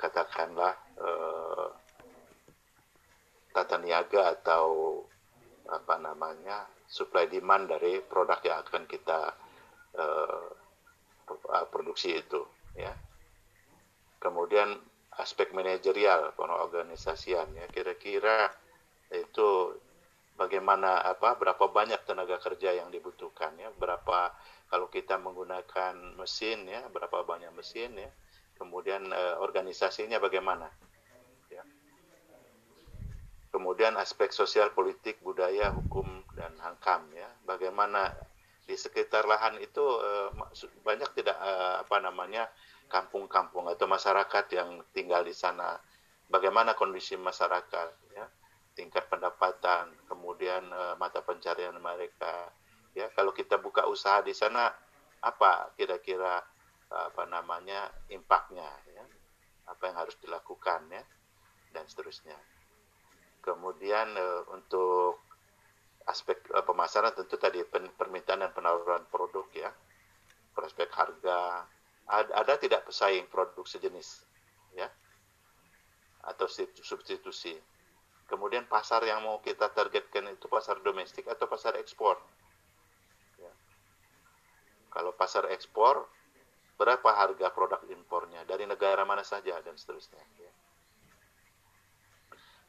katakanlah 0.00 0.74
uh, 0.96 1.68
tata 3.52 3.76
niaga 3.76 4.32
atau 4.32 4.98
apa 5.68 6.00
namanya 6.00 6.66
supply 6.88 7.28
demand 7.28 7.68
dari 7.68 8.00
produk 8.00 8.40
yang 8.42 8.58
akan 8.64 8.84
kita 8.88 9.36
uh, 10.00 10.48
produksi 11.68 12.16
itu 12.16 12.40
ya. 12.76 12.96
Kemudian 14.18 14.72
aspek 15.20 15.52
manajerial 15.52 16.32
pengorganisasian 16.32 17.52
ya. 17.52 17.66
Kira-kira 17.68 18.48
itu 19.12 19.76
bagaimana 20.36 21.04
apa 21.04 21.36
berapa 21.36 21.70
banyak 21.70 22.02
tenaga 22.08 22.40
kerja 22.40 22.72
yang 22.72 22.88
dibutuhkan 22.88 23.52
ya. 23.60 23.68
Berapa 23.76 24.32
kalau 24.72 24.88
kita 24.88 25.20
menggunakan 25.20 26.16
mesin 26.16 26.64
ya 26.66 26.88
berapa 26.88 27.22
banyak 27.22 27.52
mesin 27.52 27.94
ya. 27.94 28.10
Kemudian 28.56 29.10
eh, 29.10 29.36
organisasinya 29.38 30.18
bagaimana 30.18 30.66
ya. 31.52 31.64
Kemudian 33.52 34.00
aspek 34.00 34.32
sosial 34.32 34.72
politik 34.72 35.20
budaya 35.20 35.70
hukum 35.76 36.24
dan 36.32 36.56
hankam 36.58 37.04
ya. 37.12 37.28
Bagaimana 37.44 38.08
di 38.64 38.78
sekitar 38.78 39.28
lahan 39.28 39.60
itu 39.60 39.84
eh, 40.00 40.28
banyak 40.80 41.10
tidak 41.14 41.36
eh, 41.36 41.76
apa 41.84 41.96
namanya 42.00 42.48
kampung-kampung 42.88 43.72
atau 43.72 43.88
masyarakat 43.88 44.44
yang 44.52 44.84
tinggal 44.92 45.24
di 45.24 45.32
sana. 45.32 45.76
Bagaimana 46.32 46.72
kondisi 46.72 47.12
masyarakat 47.12 47.88
ya 48.16 48.24
tingkat 48.72 49.04
pendapatan 49.08 49.92
kemudian 50.08 50.64
eh, 50.72 50.94
mata 50.96 51.20
pencarian 51.20 51.76
mereka. 51.76 52.50
Ya 52.92 53.08
kalau 53.16 53.32
kita 53.32 53.56
buka 53.56 53.88
usaha 53.88 54.20
di 54.20 54.36
sana 54.36 54.68
apa 55.22 55.72
kira-kira 55.78 56.44
apa 56.92 57.24
namanya 57.24 57.88
impaknya 58.12 58.68
ya? 58.92 59.04
Apa 59.72 59.88
yang 59.88 59.96
harus 59.96 60.12
dilakukan 60.20 60.92
ya? 60.92 61.00
Dan 61.72 61.88
seterusnya. 61.88 62.36
Kemudian 63.40 64.12
uh, 64.12 64.44
untuk 64.52 65.24
aspek 66.04 66.36
uh, 66.52 66.60
pemasaran 66.62 67.16
tentu 67.16 67.40
tadi 67.40 67.64
permintaan 67.66 68.44
dan 68.44 68.52
penawaran 68.52 69.08
produk 69.08 69.48
ya. 69.56 69.72
Prospek 70.52 70.92
harga. 70.92 71.64
Ada, 72.12 72.44
ada 72.44 72.52
tidak 72.60 72.84
pesaing 72.84 73.24
produk 73.32 73.64
sejenis 73.64 74.28
ya? 74.76 74.86
Atau 76.28 76.44
substitusi 76.84 77.56
kemudian 78.30 78.64
pasar 78.66 79.02
yang 79.06 79.22
mau 79.22 79.42
kita 79.42 79.70
targetkan 79.70 80.28
itu 80.30 80.46
pasar 80.50 80.80
domestik 80.80 81.28
atau 81.28 81.46
pasar 81.46 81.76
ekspor 81.78 82.20
kalau 84.92 85.16
pasar 85.16 85.48
ekspor, 85.48 86.04
berapa 86.76 87.08
harga 87.16 87.48
produk 87.48 87.80
impornya, 87.88 88.44
dari 88.44 88.68
negara 88.68 89.08
mana 89.08 89.24
saja, 89.24 89.56
dan 89.64 89.72
seterusnya. 89.72 90.20
Ya. 90.36 90.52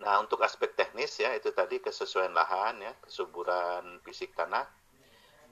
Nah, 0.07 0.23
untuk 0.23 0.39
aspek 0.39 0.71
teknis 0.71 1.19
ya, 1.19 1.35
itu 1.35 1.51
tadi 1.51 1.83
kesesuaian 1.83 2.31
lahan, 2.31 2.79
ya, 2.79 2.95
kesuburan 3.03 3.99
fisik 4.07 4.31
tanah, 4.39 4.63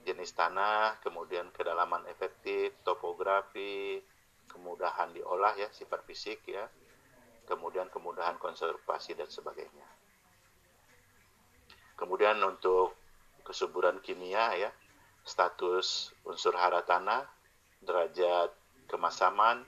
jenis 0.07 0.31
tanah, 0.31 0.95
kemudian 1.03 1.51
kedalaman 1.51 2.07
efektif, 2.07 2.71
topografi, 2.87 3.99
kemudahan 4.47 5.11
diolah 5.11 5.51
ya, 5.59 5.67
sifat 5.75 6.07
fisik 6.07 6.39
ya, 6.47 6.71
kemudian 7.45 7.87
kemudahan 7.89 8.37
konservasi 8.37 9.17
dan 9.17 9.27
sebagainya. 9.27 9.87
Kemudian 11.97 12.41
untuk 12.41 12.97
kesuburan 13.45 14.01
kimia 14.01 14.57
ya, 14.57 14.71
status 15.21 16.15
unsur 16.25 16.57
hara 16.57 16.81
tanah, 16.81 17.25
derajat 17.81 18.49
kemasaman, 18.89 19.65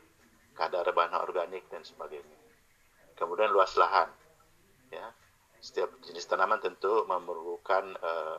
kadar 0.53 0.85
bahan 0.93 1.17
organik 1.21 1.65
dan 1.69 1.81
sebagainya. 1.85 2.39
Kemudian 3.17 3.53
luas 3.53 3.73
lahan. 3.77 4.09
Ya. 4.89 5.13
Setiap 5.63 5.95
jenis 6.03 6.27
tanaman 6.27 6.59
tentu 6.59 7.07
memerlukan 7.07 7.95
uh, 8.01 8.35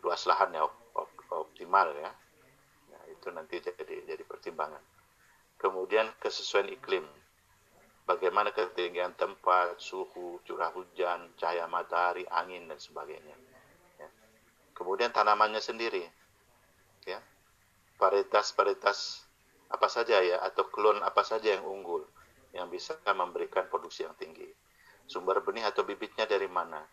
luas 0.00 0.22
lahan 0.28 0.54
yang 0.54 0.68
optimal 1.32 1.92
ya. 1.96 2.12
ya. 2.92 3.00
Itu 3.12 3.32
nanti 3.32 3.60
jadi 3.60 4.06
jadi 4.06 4.22
pertimbangan. 4.24 4.80
Kemudian 5.56 6.08
kesesuaian 6.20 6.68
iklim. 6.68 7.04
Bagaimana 8.02 8.50
ketinggian 8.50 9.14
tempat, 9.14 9.78
suhu, 9.78 10.42
curah 10.42 10.74
hujan, 10.74 11.30
cahaya 11.38 11.70
matahari, 11.70 12.26
angin 12.26 12.66
dan 12.66 12.76
sebagainya. 12.76 13.36
Ya. 13.98 14.08
Kemudian 14.74 15.14
tanamannya 15.14 15.62
sendiri. 15.62 16.02
Ya. 17.06 17.22
Varietas-varietas 18.02 19.28
apa 19.72 19.88
saja 19.88 20.20
ya 20.20 20.42
atau 20.44 20.68
klon 20.68 21.00
apa 21.00 21.24
saja 21.24 21.56
yang 21.56 21.64
unggul 21.64 22.04
yang 22.52 22.68
bisa 22.68 23.00
memberikan 23.16 23.66
produksi 23.72 24.04
yang 24.04 24.12
tinggi. 24.20 24.44
Sumber 25.08 25.40
benih 25.40 25.64
atau 25.64 25.82
bibitnya 25.82 26.28
dari 26.28 26.46
mana? 26.46 26.84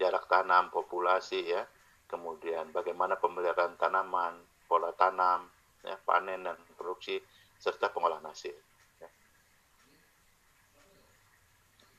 Jarak 0.00 0.24
tanam, 0.24 0.72
populasi 0.72 1.52
ya, 1.52 1.62
kemudian 2.08 2.72
bagaimana 2.72 3.20
pemeliharaan 3.20 3.76
tanaman, 3.76 4.40
pola 4.64 4.90
tanam, 4.96 5.52
ya, 5.84 6.00
panen 6.00 6.48
dan 6.48 6.56
produksi 6.74 7.20
serta 7.60 7.92
pengolahan 7.92 8.24
hasil. 8.24 8.56
Ya. 8.98 9.08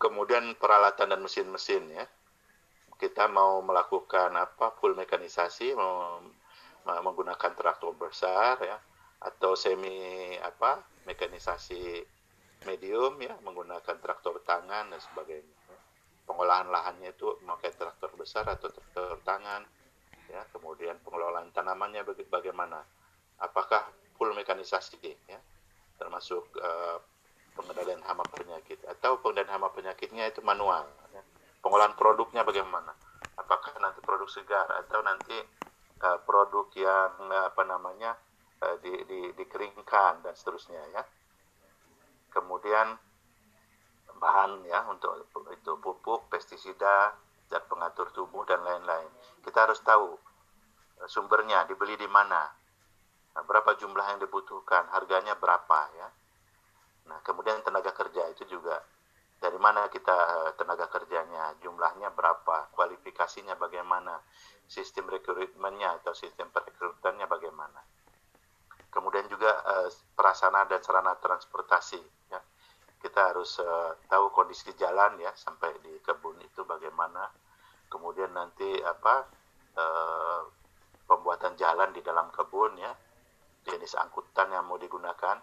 Kemudian 0.03 0.59
peralatan 0.59 1.15
dan 1.15 1.23
mesin-mesin 1.23 1.87
ya. 1.95 2.03
Kita 2.99 3.31
mau 3.31 3.63
melakukan 3.63 4.35
apa 4.35 4.75
full 4.75 4.99
mekanisasi, 4.99 5.71
mau 5.79 6.19
menggunakan 6.83 7.51
traktor 7.55 7.95
besar 7.95 8.59
ya, 8.59 8.75
atau 9.23 9.55
semi 9.55 10.35
apa 10.43 10.83
mekanisasi 11.07 12.03
medium 12.67 13.19
ya 13.19 13.35
menggunakan 13.43 13.99
traktor 13.99 14.39
tangan 14.43 14.87
dan 14.91 14.99
sebagainya 14.99 15.63
pengolahan 16.23 16.71
lahannya 16.71 17.11
itu 17.11 17.27
memakai 17.43 17.75
traktor 17.75 18.11
besar 18.15 18.47
atau 18.47 18.71
traktor 18.71 19.19
tangan 19.27 19.63
ya. 20.31 20.43
Kemudian 20.51 20.99
pengelolaan 21.03 21.51
tanamannya 21.51 22.07
bagaimana? 22.31 22.79
Apakah 23.43 23.91
full 24.15 24.31
mekanisasi 24.31 24.99
ya? 25.27 25.39
Termasuk 25.99 26.47
uh, 26.59 26.97
pengendalian 27.53 28.01
hama 28.05 28.25
penyakit 28.29 28.81
atau 28.85 29.21
pengendalian 29.21 29.57
hama 29.57 29.69
penyakitnya 29.71 30.29
itu 30.29 30.41
manual 30.41 30.85
ya. 31.13 31.21
pengolahan 31.61 31.95
produknya 31.95 32.43
bagaimana 32.43 32.93
apakah 33.39 33.77
nanti 33.81 34.01
produk 34.03 34.29
segar 34.29 34.67
atau 34.85 34.99
nanti 35.05 35.37
uh, 36.03 36.19
produk 36.25 36.67
yang 36.75 37.11
uh, 37.29 37.49
apa 37.49 37.63
namanya 37.65 38.17
Eh, 38.63 38.77
di, 38.79 38.93
di, 39.03 39.19
dikeringkan 39.35 40.23
dan 40.23 40.33
seterusnya 40.35 40.79
ya. 40.95 41.03
Kemudian 42.31 42.95
bahan 44.15 44.63
ya 44.63 44.87
untuk 44.87 45.27
itu 45.51 45.71
pupuk, 45.83 46.31
pestisida, 46.31 47.11
zat 47.51 47.67
pengatur 47.67 48.07
tubuh 48.15 48.47
dan 48.47 48.63
lain-lain. 48.63 49.11
Kita 49.43 49.67
harus 49.67 49.83
tahu 49.83 50.15
sumbernya 51.11 51.67
dibeli 51.67 51.99
di 51.99 52.07
mana, 52.07 52.47
nah, 53.35 53.43
berapa 53.43 53.75
jumlah 53.75 54.15
yang 54.15 54.19
dibutuhkan, 54.23 54.87
harganya 54.95 55.35
berapa 55.35 55.79
ya. 55.99 56.07
Nah 57.07 57.19
kemudian 57.25 57.59
tenaga 57.63 57.91
kerja 57.91 58.29
itu 58.31 58.47
juga 58.47 58.79
dari 59.43 59.59
mana 59.59 59.91
kita 59.91 60.15
eh, 60.15 60.51
tenaga 60.55 60.87
kerjanya, 60.87 61.59
jumlahnya 61.59 62.15
berapa, 62.15 62.71
kualifikasinya 62.71 63.59
bagaimana, 63.59 64.23
sistem 64.71 65.11
rekrutmennya 65.11 65.99
atau 65.99 66.15
sistem 66.15 66.47
perekrutannya 66.47 67.27
bagaimana? 67.27 67.83
Kemudian 68.93 69.25
juga 69.25 69.49
uh, 69.65 69.89
prasarana 70.13 70.69
dan 70.69 70.77
sarana 70.85 71.17
transportasi 71.17 71.97
ya. 72.29 72.37
Kita 73.01 73.33
harus 73.33 73.57
uh, 73.57 73.97
tahu 74.05 74.29
kondisi 74.29 74.69
jalan 74.77 75.17
ya 75.17 75.33
sampai 75.33 75.81
di 75.81 75.97
kebun 75.97 76.37
itu 76.45 76.61
bagaimana. 76.61 77.25
Kemudian 77.89 78.29
nanti 78.37 78.69
apa 78.85 79.25
uh, 79.81 80.45
pembuatan 81.09 81.57
jalan 81.57 81.89
di 81.89 82.05
dalam 82.05 82.29
kebun 82.29 82.77
ya. 82.77 82.93
Jenis 83.65 83.97
angkutan 83.97 84.53
yang 84.53 84.69
mau 84.69 84.77
digunakan 84.77 85.41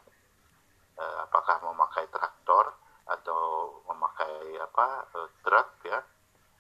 apakah 1.25 1.63
memakai 1.65 2.07
traktor 2.13 2.77
atau 3.09 3.41
memakai 3.89 4.61
apa 4.61 5.09
uh, 5.17 5.29
truk 5.43 5.69
ya 5.89 5.99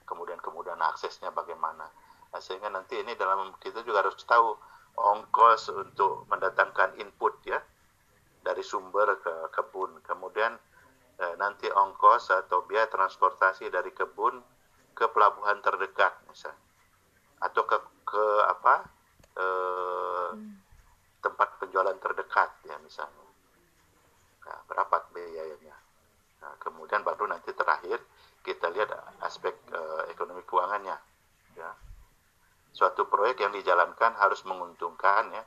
kemudian 0.08 0.40
kemudian 0.42 0.80
aksesnya 0.82 1.30
bagaimana 1.30 1.86
nah, 2.32 2.40
sehingga 2.42 2.72
nanti 2.72 2.98
ini 2.98 3.14
dalam 3.14 3.54
kita 3.62 3.84
juga 3.86 4.02
harus 4.02 4.18
tahu 4.26 4.58
ongkos 4.96 5.70
untuk 5.72 6.26
mendatangkan 6.26 6.98
input 6.98 7.40
ya 7.46 7.60
dari 8.40 8.64
sumber 8.64 9.20
ke 9.20 9.52
kebun. 9.52 10.00
Kemudian 10.04 10.56
eh, 11.20 11.34
nanti 11.38 11.68
ongkos 11.68 12.32
atau 12.32 12.64
biaya 12.66 12.88
transportasi 12.88 13.68
dari 13.70 13.92
kebun 13.94 14.40
ke 14.96 15.06
pelabuhan 15.14 15.62
terdekat 15.62 16.12
misal 16.28 16.52
atau 17.40 17.62
ke 17.64 17.78
ke 18.04 18.24
apa 18.44 18.74
eh, 19.38 20.28
hmm. 20.34 20.52
tempat 21.24 21.48
penjualan 21.62 21.96
terdekat 21.96 22.50
ya 22.66 22.76
misalnya. 22.82 23.29
Berapa 24.70 25.10
biayanya? 25.10 25.74
Nah, 26.40 26.54
kemudian 26.62 27.02
baru 27.02 27.26
nanti 27.26 27.50
terakhir 27.50 27.98
kita 28.46 28.70
lihat 28.70 28.94
aspek 29.26 29.52
eh, 29.74 30.02
ekonomi 30.14 30.46
keuangannya 30.46 30.96
ya. 31.58 31.70
Suatu 32.70 33.10
proyek 33.10 33.42
yang 33.42 33.50
dijalankan 33.50 34.14
harus 34.14 34.46
menguntungkan 34.46 35.34
ya 35.34 35.42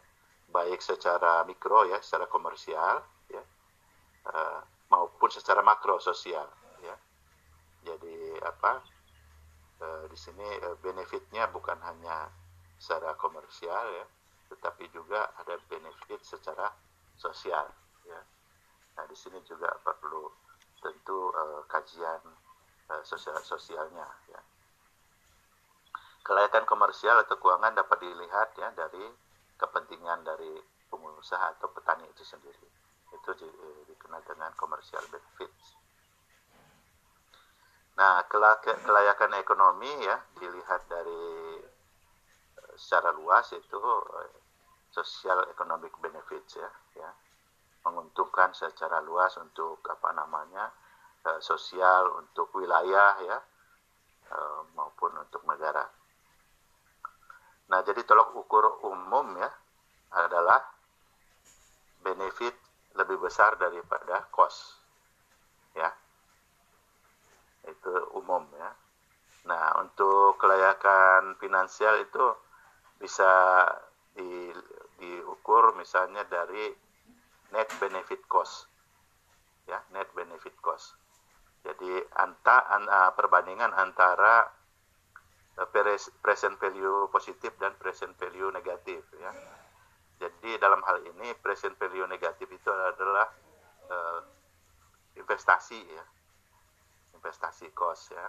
baik 0.51 0.83
secara 0.83 1.47
mikro 1.47 1.88
ya 1.88 1.97
secara 2.03 2.27
komersial 2.29 2.99
ya 3.31 3.41
uh, 4.27 4.59
maupun 4.91 5.31
secara 5.31 5.63
makro 5.63 5.97
sosial 6.03 6.45
ya. 6.83 6.93
Jadi 7.88 8.38
apa 8.43 8.83
uh, 9.81 10.03
di 10.12 10.17
sini 10.19 10.45
uh, 10.67 10.75
benefitnya 10.83 11.47
bukan 11.47 11.79
hanya 11.81 12.27
secara 12.75 13.15
komersial 13.15 13.88
ya 13.95 14.05
tetapi 14.53 14.91
juga 14.93 15.33
ada 15.39 15.57
benefit 15.65 16.21
secara 16.21 16.69
sosial 17.17 17.65
ya 18.05 18.19
nah 18.93 19.06
di 19.10 19.17
sini 19.17 19.41
juga 19.45 19.69
perlu 19.82 20.29
tentu 20.82 21.32
uh, 21.34 21.62
kajian 21.65 22.21
uh, 22.89 23.03
sosial 23.03 23.39
sosialnya 23.41 24.06
ya 24.29 24.41
Kelayakan 26.23 26.63
komersial 26.63 27.19
atau 27.19 27.36
keuangan 27.36 27.75
dapat 27.75 27.99
dilihat 27.99 28.56
ya 28.56 28.71
dari 28.71 29.03
kepentingan 29.60 30.23
dari 30.23 30.56
pengusaha 30.88 31.60
atau 31.60 31.67
petani 31.75 32.08
itu 32.08 32.23
sendiri. 32.23 32.67
Itu 33.12 33.36
di, 33.36 33.47
dikenal 33.91 34.23
dengan 34.23 34.56
commercial 34.56 35.03
benefits. 35.12 35.75
Nah, 37.99 38.23
kelayakan 38.32 39.36
ekonomi 39.36 39.91
ya 39.99 40.15
dilihat 40.39 40.88
dari 40.88 41.60
eh, 42.56 42.73
secara 42.79 43.12
luas 43.12 43.51
itu 43.51 43.77
eh, 44.23 44.39
social 44.95 45.43
economic 45.51 45.91
benefits 45.99 46.56
ya, 46.56 46.71
ya 46.95 47.12
menguntungkan 47.84 48.56
secara 48.56 49.04
luas 49.04 49.36
untuk 49.39 49.84
apa 49.88 50.10
namanya 50.15 50.72
eh, 51.28 51.39
sosial 51.43 52.19
untuk 52.19 52.52
wilayah 52.56 53.15
ya 53.24 53.39
maupun 54.74 55.13
untuk 55.13 55.46
negara. 55.46 55.86
Nah, 57.69 57.80
jadi 57.86 58.02
tolok 58.04 58.34
ukur 58.34 58.82
umum 58.86 59.38
ya 59.38 59.50
adalah 60.13 60.62
benefit 62.04 62.54
lebih 62.93 63.17
besar 63.17 63.56
daripada 63.58 64.28
cost. 64.30 64.78
Ya. 65.74 65.89
Itu 67.65 68.13
umum 68.19 68.46
ya. 68.60 68.69
Nah, 69.50 69.82
untuk 69.82 70.38
kelayakan 70.39 71.36
finansial 71.39 72.04
itu 72.04 72.26
bisa 73.00 73.65
di, 74.13 74.54
diukur 75.00 75.76
misalnya 75.76 76.24
dari 76.28 76.72
net 77.53 77.69
benefit 77.77 78.25
cost. 78.25 78.65
Ya, 79.69 79.79
net 79.93 80.09
benefit 80.17 80.57
cost. 80.59 80.97
Jadi 81.63 82.01
anta, 82.19 82.67
an, 82.67 82.89
perbandingan 83.15 83.71
antara 83.71 84.51
Eh, 85.53 85.69
present 86.17 86.57
value 86.57 87.05
positif 87.13 87.53
dan 87.61 87.77
present 87.77 88.17
value 88.17 88.49
negatif 88.49 89.05
ya. 89.21 89.29
Jadi 90.17 90.57
dalam 90.57 90.81
hal 90.81 91.05
ini 91.05 91.29
present 91.37 91.77
value 91.77 92.09
negatif 92.09 92.49
itu 92.49 92.73
adalah 92.73 93.29
uh, 93.91 94.21
investasi 95.13 95.77
ya. 95.77 96.05
Investasi 97.13 97.69
cost 97.77 98.17
ya. 98.17 98.25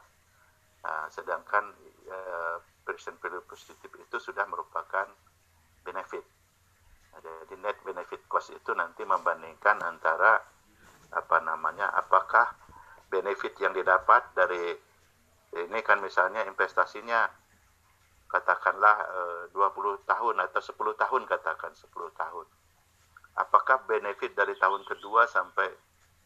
Nah, 0.84 1.08
sedangkan 1.08 1.72
uh, 2.12 2.56
present 2.84 3.16
value 3.24 3.40
positif 3.48 3.88
itu 3.96 4.16
sudah 4.20 4.44
merupakan 4.44 5.08
benefit. 5.80 6.28
Jadi 7.20 7.54
net 7.62 7.78
benefit 7.86 8.26
cost 8.26 8.50
itu 8.50 8.74
nanti 8.74 9.06
membandingkan 9.06 9.78
antara 9.82 10.40
apa 11.14 11.38
namanya 11.46 11.94
apakah 11.94 12.50
benefit 13.06 13.54
yang 13.62 13.70
didapat 13.70 14.34
dari 14.34 14.74
ini 15.54 15.78
kan 15.86 16.02
misalnya 16.02 16.42
investasinya 16.50 17.30
katakanlah 18.26 18.96
e, 19.06 19.54
20 19.54 20.02
tahun 20.02 20.36
atau 20.42 20.58
10 20.58 20.74
tahun 20.98 21.22
katakan 21.30 21.70
10 21.78 21.86
tahun. 22.18 22.46
Apakah 23.38 23.86
benefit 23.86 24.34
dari 24.34 24.58
tahun 24.58 24.82
kedua 24.82 25.30
sampai 25.30 25.70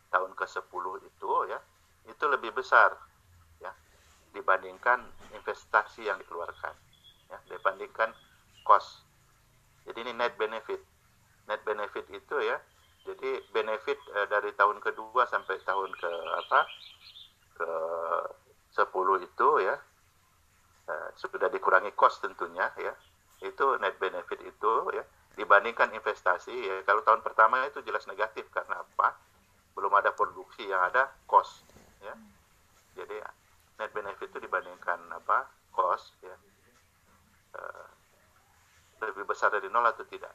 tahun 0.09 0.33
ke-10 0.33 0.85
itu 1.05 1.29
ya 1.53 1.61
itu 2.09 2.25
lebih 2.25 2.57
besar 2.57 2.97
ya 3.61 3.73
dibandingkan 4.33 5.05
investasi 5.37 6.09
yang 6.09 6.17
dikeluarkan 6.17 6.73
ya 7.29 7.39
dibandingkan 7.53 8.17
cost. 8.65 9.08
Jadi 9.89 9.99
ini 10.05 10.13
net 10.13 10.37
benefit. 10.37 10.85
Net 11.49 11.65
benefit 11.65 12.05
itu 12.13 12.37
ya. 12.45 12.61
Jadi 13.09 13.41
benefit 13.57 13.97
uh, 14.13 14.29
dari 14.29 14.53
tahun 14.53 14.85
kedua 14.85 15.25
sampai 15.25 15.57
tahun 15.65 15.89
ke 15.97 16.13
apa 16.45 16.61
ke 17.57 17.71
10 18.77 18.85
itu 19.25 19.49
ya 19.65 19.75
uh, 20.93 21.09
sudah 21.17 21.49
dikurangi 21.49 21.97
cost 21.97 22.21
tentunya 22.21 22.69
ya. 22.77 22.93
Itu 23.41 23.81
net 23.81 23.97
benefit 23.97 24.45
itu 24.45 24.73
ya. 24.93 25.05
Dibandingkan 25.41 25.95
investasi 25.97 26.53
ya 26.53 26.85
kalau 26.85 27.01
tahun 27.01 27.25
pertama 27.25 27.65
itu 27.65 27.81
jelas 27.81 28.05
negatif. 28.05 28.45
Karena 28.53 28.85
apa? 28.85 29.17
Belum 29.73 29.95
ada 29.97 30.13
produksi 30.13 30.69
yang 30.69 30.85
ada 30.85 31.09
cost 31.25 31.65
ya. 32.05 32.13
Jadi 32.93 33.17
net 33.81 33.91
benefit 33.97 34.29
itu 34.37 34.45
dibandingkan 34.45 35.01
apa 35.17 35.49
cost 35.73 36.13
ya 36.21 36.35
uh, 37.55 37.87
lebih 38.99 39.23
besar 39.39 39.55
dari 39.55 39.71
nol 39.71 39.87
atau 39.87 40.03
tidak 40.03 40.35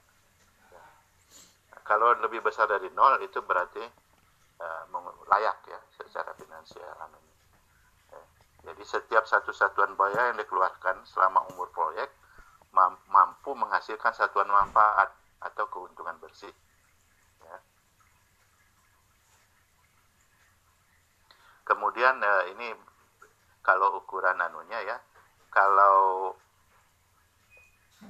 kalau 1.83 2.15
lebih 2.23 2.39
besar 2.39 2.65
dari 2.65 2.87
nol 2.95 3.19
itu 3.19 3.43
berarti 3.43 3.83
uh, 4.63 4.83
layak 5.27 5.59
ya 5.67 5.79
secara 5.99 6.31
finansial. 6.39 6.95
Ya. 8.09 8.23
Jadi 8.71 8.83
setiap 8.87 9.27
satu 9.27 9.51
satuan 9.51 9.99
biaya 9.99 10.31
yang 10.31 10.39
dikeluarkan 10.39 11.03
selama 11.03 11.43
umur 11.53 11.67
proyek 11.75 12.07
mampu 13.11 13.53
menghasilkan 13.53 14.15
satuan 14.15 14.49
manfaat 14.49 15.13
atau 15.43 15.67
keuntungan 15.67 16.15
bersih. 16.23 16.55
Ya. 17.43 17.57
Kemudian 21.67 22.23
uh, 22.23 22.43
ini 22.55 22.71
kalau 23.59 23.99
ukuran 23.99 24.39
anunya 24.39 24.79
ya, 24.87 24.97
kalau 25.51 26.33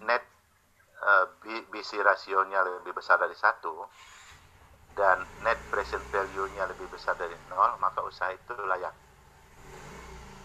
net 0.05 0.32
uh, 1.03 1.27
eh, 1.51 1.63
BC 1.67 1.99
rasionya 1.99 2.63
lebih 2.63 2.95
besar 2.95 3.19
dari 3.19 3.35
satu 3.35 3.83
dan 4.93 5.25
net 5.41 5.57
present 5.73 6.01
value-nya 6.13 6.69
lebih 6.69 6.85
besar 6.87 7.17
dari 7.17 7.33
nol, 7.49 7.75
maka 7.81 8.05
usaha 8.05 8.29
itu 8.29 8.53
layak. 8.53 8.93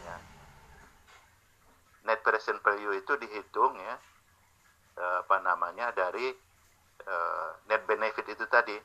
Ya. 0.09 0.17
Net 2.09 2.21
present 2.25 2.59
value 2.65 2.97
itu 2.97 3.13
dihitung 3.21 3.77
ya, 3.77 3.95
uh, 4.99 5.17
apa 5.23 5.37
namanya 5.45 5.93
dari 5.93 6.33
uh, 7.05 7.51
net 7.69 7.85
benefit 7.85 8.25
itu 8.25 8.49
tadi, 8.49 8.77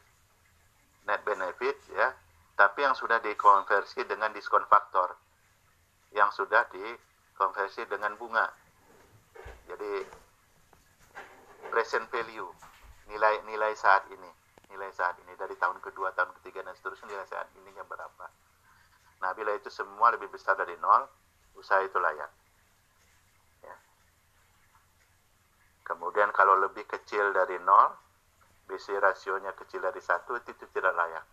net 1.08 1.24
benefit 1.24 1.80
ya, 1.96 2.12
tapi 2.60 2.84
yang 2.84 2.94
sudah 2.94 3.24
dikonversi 3.24 4.04
dengan 4.04 4.36
diskon 4.36 4.68
faktor, 4.68 5.16
yang 6.12 6.28
sudah 6.36 6.68
dikonversi 6.76 7.88
dengan 7.88 8.20
bunga. 8.20 8.52
Jadi 9.64 10.24
present 11.84 12.08
value 12.16 12.48
nilai 13.12 13.44
nilai 13.44 13.76
saat 13.76 14.08
ini 14.08 14.32
nilai 14.72 14.88
saat 14.96 15.20
ini 15.20 15.36
dari 15.36 15.52
tahun 15.60 15.84
kedua 15.84 16.16
tahun 16.16 16.32
ketiga 16.40 16.64
dan 16.64 16.72
seterusnya 16.80 17.12
nilai 17.12 17.28
saat 17.28 17.52
ininya 17.60 17.84
berapa. 17.84 18.24
Nah 19.20 19.36
bila 19.36 19.52
itu 19.52 19.68
semua 19.68 20.16
lebih 20.16 20.32
besar 20.32 20.56
dari 20.56 20.80
nol 20.80 21.04
usaha 21.60 21.84
itu 21.84 22.00
layak. 22.00 22.32
Ya. 23.68 23.76
kemudian 25.84 26.32
kalau 26.32 26.56
lebih 26.64 26.88
kecil 26.88 27.36
dari 27.36 27.60
nol 27.60 27.92
BC 28.72 28.96
rasionya 29.04 29.52
kecil 29.52 29.84
dari 29.84 30.00
satu 30.00 30.40
itu 30.40 30.56
tidak 30.56 30.96
layak. 30.96 31.28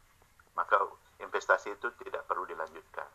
Maka 0.58 0.82
investasi 1.22 1.78
itu 1.78 1.94
tidak 2.02 2.26
perlu 2.26 2.42
dilanjutkan. 2.42 3.06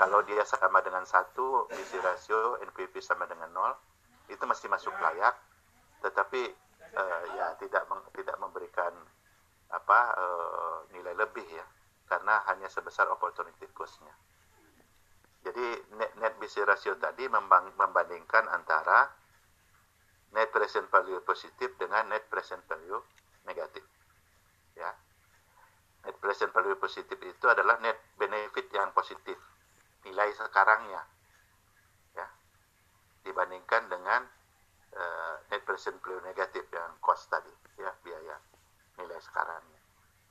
Kalau 0.00 0.24
dia 0.24 0.48
sama 0.48 0.80
dengan 0.80 1.04
satu 1.04 1.68
BC 1.68 2.00
rasio 2.00 2.56
NPV 2.64 3.04
sama 3.04 3.28
dengan 3.28 3.52
nol 3.52 3.76
itu 4.32 4.40
masih 4.48 4.72
masuk 4.72 4.96
layak 4.96 5.36
tetapi 6.04 6.42
uh, 6.96 7.24
ya 7.36 7.46
tidak 7.60 7.84
meng, 7.88 8.02
tidak 8.16 8.36
memberikan 8.40 8.92
apa 9.72 10.00
uh, 10.14 10.78
nilai 10.94 11.14
lebih 11.18 11.46
ya 11.46 11.66
karena 12.06 12.42
hanya 12.46 12.70
sebesar 12.70 13.10
opportunity 13.10 13.66
cost-nya. 13.74 14.14
Jadi 15.46 15.66
net, 15.94 16.10
net 16.18 16.34
BC 16.42 16.66
ratio 16.66 16.98
tadi 16.98 17.26
membandingkan 17.30 18.50
antara 18.50 19.06
net 20.34 20.50
present 20.50 20.90
value 20.90 21.22
positif 21.22 21.74
dengan 21.78 22.10
net 22.10 22.26
present 22.26 22.62
value 22.66 22.98
negatif. 23.46 23.82
Ya. 24.74 24.90
Net 26.02 26.18
present 26.18 26.50
value 26.50 26.78
positif 26.78 27.18
itu 27.22 27.46
adalah 27.46 27.78
net 27.78 27.94
benefit 28.18 28.70
yang 28.74 28.90
positif, 28.90 29.38
nilai 30.02 30.34
sekarangnya. 30.34 31.02
Ya. 32.18 32.26
Dibandingkan 33.22 33.86
dengan 33.86 34.26
uh, 34.98 35.36
present 35.66 35.98
value 35.98 36.22
negatif 36.22 36.62
yang 36.70 36.94
cost 37.02 37.26
tadi 37.26 37.50
ya 37.76 37.90
biaya 38.06 38.38
nilai 39.02 39.18
sekarangnya. 39.18 39.80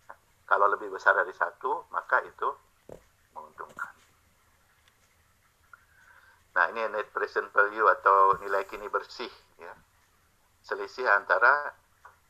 Nah, 0.08 0.18
kalau 0.48 0.72
lebih 0.72 0.88
besar 0.90 1.12
dari 1.14 1.36
satu 1.36 1.86
maka 1.92 2.24
itu 2.24 2.50
menguntungkan. 3.36 3.94
Nah 6.56 6.72
ini 6.72 6.88
net 6.88 7.12
present 7.12 7.52
value 7.52 7.84
atau 8.00 8.40
nilai 8.40 8.64
kini 8.64 8.88
bersih 8.88 9.30
ya. 9.60 9.76
Selisih 10.64 11.06
antara 11.12 11.76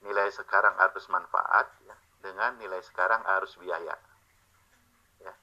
nilai 0.01 0.27
sekarang 0.33 0.75
arus 0.89 1.07
manfaat 1.07 1.69
ya, 1.85 1.95
dengan 2.19 2.57
nilai 2.57 2.81
sekarang 2.81 3.21
arus 3.37 3.55
biaya 3.61 3.95
ya. 5.21 5.33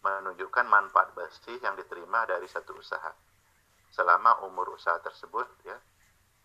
Menunjukkan 0.00 0.66
manfaat 0.66 1.12
bersih 1.12 1.60
yang 1.60 1.76
diterima 1.76 2.24
dari 2.24 2.48
satu 2.48 2.74
usaha. 2.74 3.12
Selama 3.92 4.42
umur 4.42 4.74
usaha 4.74 4.98
tersebut 4.98 5.46
ya 5.68 5.78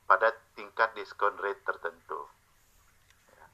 pada 0.09 0.33
tingkat 0.57 0.89
diskon 0.97 1.37
rate 1.37 1.61
tertentu. 1.61 2.25
Ya. 3.29 3.45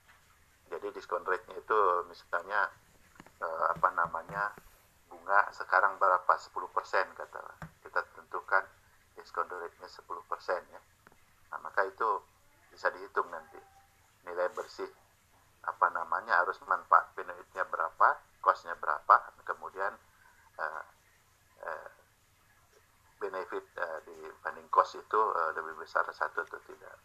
Jadi 0.72 0.96
diskon 0.96 1.28
rate-nya 1.28 1.60
itu 1.60 1.80
misalnya 2.08 2.72
eh, 3.44 3.66
apa 3.76 3.92
namanya 3.92 4.56
bunga 5.12 5.52
sekarang 5.52 6.00
berapa 6.00 6.32
10% 6.32 6.56
kata 7.12 7.44
kita 7.84 8.02
tentukan 8.16 8.64
diskon 9.20 9.52
rate-nya 9.52 9.90
10% 9.92 10.72
ya. 10.72 10.82
Nah, 11.52 11.60
maka 11.60 11.84
itu 11.84 12.24
bisa 12.72 12.88
dihitung 12.88 13.28
nanti 13.28 13.60
nilai 14.24 14.48
bersih 14.56 14.88
apa 15.66 15.92
namanya 15.92 16.40
harus 16.40 16.62
manfaat 16.70 17.12
benefitnya 17.18 17.66
berapa, 17.68 18.22
cost-nya 18.40 18.78
berapa, 18.78 19.34
kemudian 19.44 19.98
uh, 20.62 20.84
uh, 21.66 21.90
benefit 23.20 23.66
uh, 23.80 24.00
dibanding 24.04 24.68
cost 24.70 25.00
itu 25.00 25.20
uh, 25.20 25.52
lebih 25.56 25.80
besar 25.80 26.04
satu 26.12 26.44
atau 26.44 26.60
tidak. 26.68 26.96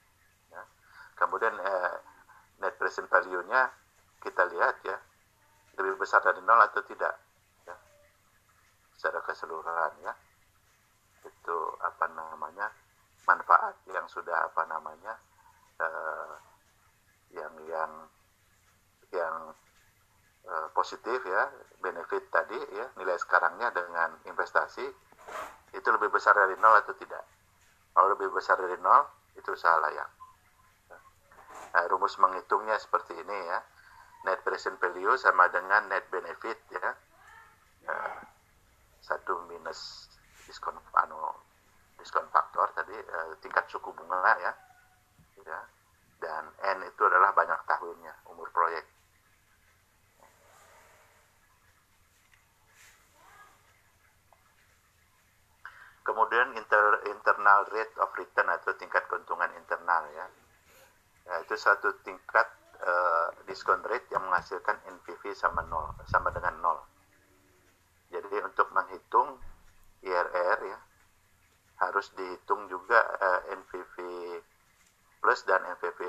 Ya. 0.50 0.62
Kemudian 1.16 1.54
uh, 1.56 1.96
net 2.60 2.76
present 2.76 3.08
value-nya 3.08 3.72
kita 4.20 4.44
lihat 4.52 4.84
ya 4.84 4.96
lebih 5.80 5.96
besar 5.96 6.20
dari 6.20 6.44
nol 6.44 6.60
atau 6.60 6.84
tidak 6.84 7.16
ya. 7.64 7.76
secara 9.00 9.24
keseluruhan 9.24 9.96
ya 10.04 10.12
itu 11.24 11.58
apa 11.80 12.04
namanya 12.12 12.68
manfaat 13.24 13.80
yang 13.88 14.04
sudah 14.08 14.48
apa 14.48 14.62
namanya 14.68 15.16
uh, 15.80 16.36
yang 17.32 17.52
yang 17.64 17.92
yang 19.12 19.34
uh, 20.48 20.68
positif 20.76 21.20
ya 21.24 21.48
benefit 21.80 22.28
tadi 22.28 22.56
ya 22.76 22.86
nilai 23.00 23.16
sekarangnya 23.16 23.72
dengan 23.72 24.20
investasi 24.28 24.84
itu 25.74 25.88
lebih 25.90 26.10
besar 26.10 26.34
dari 26.34 26.54
nol 26.58 26.78
atau 26.82 26.94
tidak? 26.98 27.22
Kalau 27.94 28.08
lebih 28.14 28.30
besar 28.34 28.58
dari 28.58 28.78
nol 28.78 29.06
itu 29.38 29.50
usaha 29.54 29.76
layak. 29.78 30.10
Nah, 31.70 31.86
rumus 31.86 32.18
menghitungnya 32.18 32.74
seperti 32.78 33.14
ini 33.14 33.38
ya. 33.46 33.58
Net 34.26 34.42
present 34.44 34.76
value 34.82 35.14
sama 35.16 35.46
dengan 35.48 35.86
net 35.86 36.10
benefit 36.10 36.58
ya. 36.74 36.90
Nah, 37.86 38.20
satu 39.00 39.46
minus 39.48 40.10
diskon 40.44 40.76
anu 40.98 41.18
diskon 41.96 42.26
faktor 42.28 42.68
tadi 42.74 42.94
eh, 42.94 43.32
tingkat 43.38 43.70
suku 43.70 43.94
bunga 43.94 44.34
ya. 44.42 44.52
Ya. 45.46 45.60
Dan 46.20 46.52
n 46.58 46.78
itu 46.84 47.02
adalah 47.06 47.32
banyak 47.32 47.64
tahunnya 47.64 48.28
umur 48.28 48.50
proyek 48.52 48.99
Kemudian 56.00 56.56
inter, 56.56 57.04
internal 57.12 57.68
rate 57.68 57.94
of 58.00 58.10
return 58.16 58.48
atau 58.48 58.72
tingkat 58.80 59.04
keuntungan 59.06 59.52
internal 59.56 60.08
ya. 60.16 60.26
ya 61.28 61.34
itu 61.44 61.54
satu 61.54 61.92
tingkat 62.00 62.48
uh, 62.80 63.28
diskon 63.44 63.84
rate 63.84 64.08
yang 64.10 64.24
menghasilkan 64.24 64.80
NPV 64.88 65.36
sama 65.36 65.60
nol 65.68 65.92
sama 66.08 66.32
dengan 66.32 66.56
nol. 66.64 66.80
Jadi 68.10 68.42
untuk 68.42 68.72
menghitung 68.72 69.38
IRR 70.00 70.58
ya 70.64 70.78
harus 71.80 72.12
dihitung 72.12 72.68
juga 72.68 73.00
uh, 73.00 73.40
eh, 73.48 73.56
NPV 73.56 73.94
plus 75.20 75.40
dan 75.48 75.64
NPV 75.76 76.00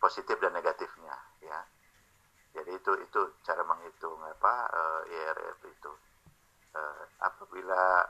positif 0.00 0.36
dan 0.40 0.52
negatifnya 0.52 1.16
ya 1.40 1.58
jadi 2.52 2.76
itu 2.76 2.92
itu 3.04 3.20
cara 3.44 3.64
menghitung 3.64 4.20
apa 4.20 4.54
uh, 4.68 5.00
IRR 5.08 5.56
itu 5.64 5.92
uh, 6.76 7.02
apabila 7.24 8.04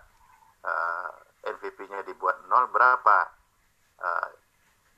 NPV-nya 1.56 2.04
dibuat 2.04 2.44
nol 2.48 2.68
berapa 2.68 3.18
uh, 4.02 4.28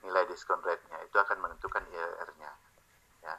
nilai 0.03 0.27
diskon 0.27 0.59
rate-nya. 0.59 0.99
Itu 1.07 1.17
akan 1.21 1.37
menentukan 1.39 1.85
IRR-nya 1.87 2.51
ya. 3.23 3.35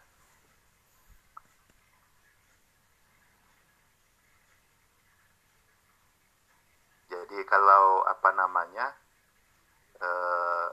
Jadi 7.13 7.39
kalau 7.45 8.07
apa 8.09 8.31
namanya 8.33 8.87
uh, 10.01 10.69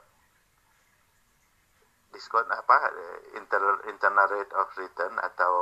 diskon 2.10 2.47
apa 2.52 2.91
internal, 3.38 3.80
internal 3.88 4.28
rate 4.28 4.54
of 4.58 4.67
return 4.75 5.13
atau 5.21 5.54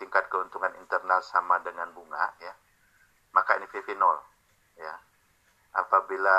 tingkat 0.00 0.28
keuntungan 0.32 0.72
internal 0.80 1.20
sama 1.20 1.60
dengan 1.60 1.92
bunga 1.92 2.32
ya 2.40 2.54
maka 3.36 3.60
NPV 3.60 3.94
nol 4.00 4.16
ya 4.80 4.94
apabila 5.74 6.38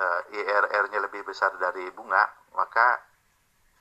uh, 0.00 0.20
IRR-nya 0.32 1.00
lebih 1.04 1.22
besar 1.28 1.52
dari 1.60 1.88
bunga, 1.92 2.24
maka 2.56 3.00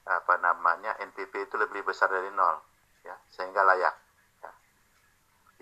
apa 0.09 0.41
namanya 0.41 0.97
NPV 1.05 1.33
itu 1.45 1.55
lebih 1.61 1.85
besar 1.85 2.09
dari 2.09 2.33
nol, 2.33 2.57
ya, 3.05 3.13
sehingga 3.29 3.61
layak. 3.61 3.95
Ya. 4.41 4.51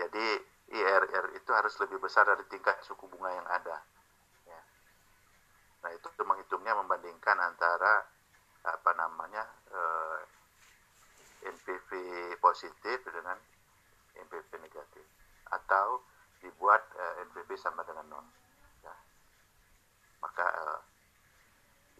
Jadi 0.05 0.25
IRR 0.71 1.35
itu 1.35 1.51
harus 1.51 1.75
lebih 1.83 1.99
besar 1.99 2.27
dari 2.27 2.47
tingkat 2.47 2.79
suku 2.83 3.07
bunga 3.11 3.31
yang 3.31 3.47
ada. 3.47 3.77
Ya. 4.47 4.61
Nah 5.83 5.91
itu 5.91 6.07
menghitungnya 6.23 6.75
membandingkan 6.79 7.39
antara 7.39 8.07
apa 8.67 8.91
namanya 8.99 9.47
eh, 9.71 10.19
NPV 11.47 11.89
positif 12.43 12.99
dengan 13.07 13.39
NPV 14.15 14.49
negatif 14.59 15.05
atau 15.55 16.03
dibuat 16.43 16.83
eh, 16.99 17.23
NPV 17.31 17.55
sama 17.55 17.87
dengan 17.87 18.11
nol 18.11 18.27
maka 20.27 20.43
uh, 20.43 20.79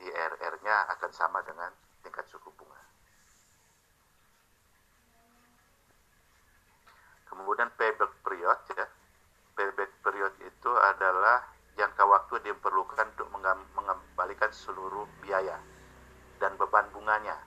eh, 0.03 0.11
IRR-nya 0.11 0.75
akan 0.99 1.11
sama 1.15 1.39
dengan 1.47 1.71
tingkat 2.03 2.27
suku 2.27 2.51
bunga. 2.59 2.83
Kemudian 7.31 7.71
payback 7.79 8.11
period 8.19 8.59
ya. 8.75 8.85
Payback 9.55 9.91
period 10.03 10.35
itu 10.43 10.71
adalah 10.75 11.47
jangka 11.79 12.03
waktu 12.03 12.51
diperlukan 12.51 13.15
untuk 13.15 13.29
mengembalikan 13.73 14.51
seluruh 14.51 15.07
biaya 15.23 15.57
dan 16.37 16.53
beban 16.59 16.85
bunganya 16.93 17.37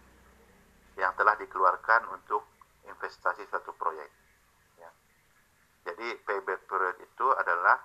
yang 0.98 1.14
telah 1.14 1.38
dikeluarkan 1.38 2.08
untuk 2.10 2.42
investasi 2.88 3.46
suatu 3.46 3.70
proyek. 3.78 4.10
Ya. 4.80 4.90
Jadi 5.86 6.18
payback 6.26 6.66
period 6.66 6.98
itu 6.98 7.26
adalah 7.36 7.78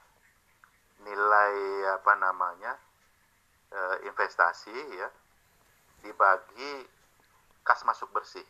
nilai 1.05 1.53
apa 1.91 2.13
namanya 2.17 2.84
uh, 3.71 3.97
investasi 4.05 4.75
ya 4.99 5.09
dibagi 6.05 6.85
kas 7.65 7.81
masuk 7.81 8.13
bersih 8.13 8.45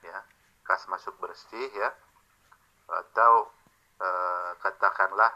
ya. 0.00 0.24
Kas 0.64 0.88
masuk 0.88 1.16
bersih 1.20 1.68
ya. 1.76 1.92
Atau 2.88 3.52
uh, 4.00 4.52
katakanlah 4.64 5.32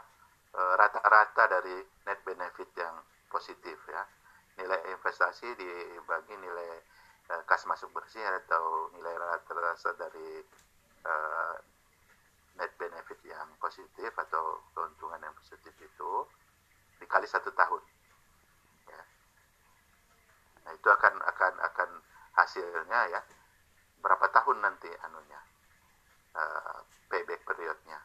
eh, 0.53 0.73
rata-rata 0.77 1.49
dari 1.49 1.85
net 2.09 2.21
benefit 2.25 2.69
yang 2.77 2.97
positif 3.29 3.77
ya. 3.89 4.03
Nilai 4.57 4.93
investasi 4.93 5.53
dibagi 5.57 6.33
nilai 6.37 6.71
uh, 7.29 7.41
kas 7.45 7.65
masuk 7.69 7.93
bersih 7.93 8.21
atau 8.21 8.89
nilai 8.97 9.13
rata-rata 9.17 9.93
dari 9.97 10.41
uh, 11.05 11.55
net 12.57 12.73
benefit 12.77 13.17
yang 13.25 13.49
positif 13.57 14.13
atau 14.13 14.61
keuntungan 14.77 15.21
yang 15.21 15.33
positif 15.37 15.73
itu 15.77 16.11
dikali 17.01 17.25
satu 17.25 17.49
tahun. 17.53 17.81
Nah 20.63 20.71
itu 20.71 20.87
akan 20.87 21.13
akan 21.21 21.53
akan 21.59 21.89
hasilnya 22.33 22.99
ya 23.11 23.21
berapa 24.03 24.25
tahun 24.31 24.63
nanti 24.63 24.89
anunya 25.03 25.39
uh, 26.35 26.79
payback 27.07 27.43
periodnya 27.45 27.99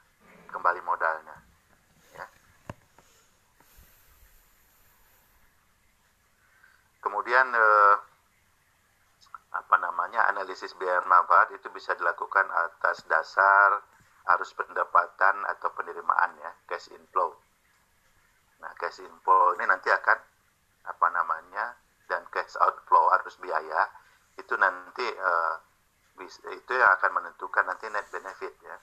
kembali 0.50 0.80
modalnya 0.82 1.36
ya 2.14 2.26
kemudian 7.02 7.46
uh, 7.54 7.96
apa 9.48 9.76
namanya 9.80 10.28
analisis 10.28 10.76
biaya 10.76 11.00
manfaat 11.08 11.48
itu 11.56 11.72
bisa 11.72 11.96
dilakukan 11.96 12.46
atas 12.52 13.00
dasar 13.08 13.80
arus 14.36 14.52
pendapatan 14.52 15.40
atau 15.48 15.72
penerimaan 15.72 16.36
ya 16.36 16.52
cash 16.68 16.92
inflow. 16.92 17.32
Nah 18.60 18.72
cash 18.76 19.00
inflow 19.00 19.56
ini 19.56 19.64
nanti 19.64 19.88
akan 19.88 20.18
apa 20.84 21.06
namanya 21.08 21.64
cash 22.38 22.54
outflow 22.62 23.10
arus 23.18 23.34
biaya 23.42 23.90
itu 24.38 24.54
nanti 24.54 25.02
uh, 25.02 25.58
itu 26.54 26.72
yang 26.74 26.90
akan 26.94 27.10
menentukan 27.18 27.66
nanti 27.66 27.90
net 27.90 28.06
benefit 28.14 28.54
ya. 28.62 28.78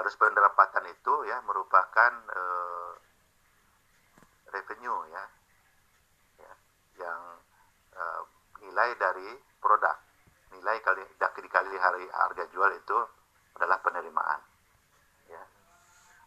Arus 0.00 0.16
pendapatan 0.16 0.88
itu 0.88 1.14
ya 1.28 1.40
merupakan 1.44 2.12
uh, 2.32 2.92
revenue 4.52 5.00
ya, 5.12 5.24
ya 6.40 6.52
yang 7.04 7.20
uh, 7.96 8.20
nilai 8.64 8.96
dari 8.96 9.28
produk 9.60 9.96
nilai 10.52 10.80
kali 10.80 11.04
dikali 11.20 11.76
hari 11.76 12.04
harga 12.08 12.44
jual 12.52 12.72
itu 12.72 12.98
adalah 13.60 13.80
penerimaan. 13.84 14.40
Ya. 15.28 15.42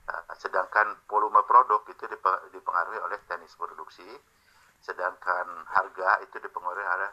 Uh, 0.09 0.23
sedangkan 0.37 0.97
volume 1.05 1.41
produk 1.45 1.85
itu 1.89 2.05
dipengaruhi 2.53 2.99
oleh 3.01 3.17
teknis 3.29 3.53
produksi, 3.57 4.05
sedangkan 4.81 5.47
harga 5.69 6.25
itu 6.25 6.41
dipengaruhi 6.41 6.85
oleh 6.85 7.11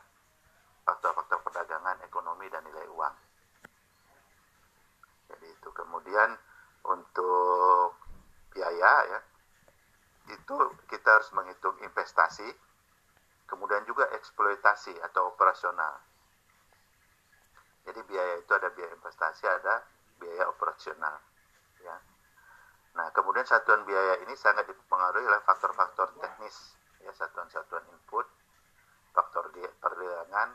faktor-faktor 0.88 1.44
perdagangan, 1.44 2.00
ekonomi 2.04 2.48
dan 2.48 2.64
nilai 2.64 2.88
uang. 2.88 3.14
Jadi 5.28 5.46
itu 5.52 5.68
kemudian 5.76 6.32
untuk 6.88 7.92
biaya 8.48 8.92
ya 9.04 9.20
itu 10.28 10.56
kita 10.88 11.08
harus 11.08 11.28
menghitung 11.32 11.76
investasi, 11.84 12.48
kemudian 13.48 13.84
juga 13.84 14.08
eksploitasi 14.16 14.96
atau 15.04 15.32
operasional. 15.32 16.00
Jadi 17.88 18.00
biaya 18.04 18.34
itu 18.36 18.52
ada 18.52 18.68
biaya 18.72 18.92
investasi, 18.92 19.44
ada 19.48 19.84
biaya 20.20 20.44
operasional. 20.52 21.16
Ya. 21.80 21.96
Nah, 22.96 23.08
kemudian 23.16 23.48
satuan 23.48 23.88
biaya 23.88 24.20
ini 24.24 24.36
sangat 24.36 24.68
dipengaruhi 24.68 25.24
oleh 25.24 25.40
faktor-faktor 25.48 26.12
teknis, 26.20 26.76
ya 27.08 27.12
satuan-satuan 27.16 27.88
input, 27.88 28.28
faktor 29.16 29.48
perdagangan, 29.80 30.48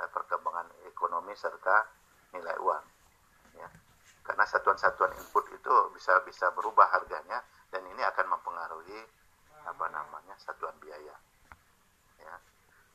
eh, 0.00 0.08
perkembangan 0.08 0.72
ekonomi 0.88 1.36
serta 1.36 1.84
nilai 2.32 2.56
uang. 2.56 2.84
Ya. 3.60 3.68
Karena 4.24 4.44
satuan-satuan 4.48 5.12
input 5.20 5.44
itu 5.52 5.74
bisa 5.92 6.16
bisa 6.24 6.48
berubah 6.56 6.88
harganya 6.88 7.44
dan 7.68 7.84
ini 7.84 8.00
akan 8.00 8.32
mempengaruhi 8.32 9.00
apa 9.68 9.86
namanya 9.92 10.32
satuan 10.40 10.72
biaya. 10.80 11.16
Ya. 12.16 12.34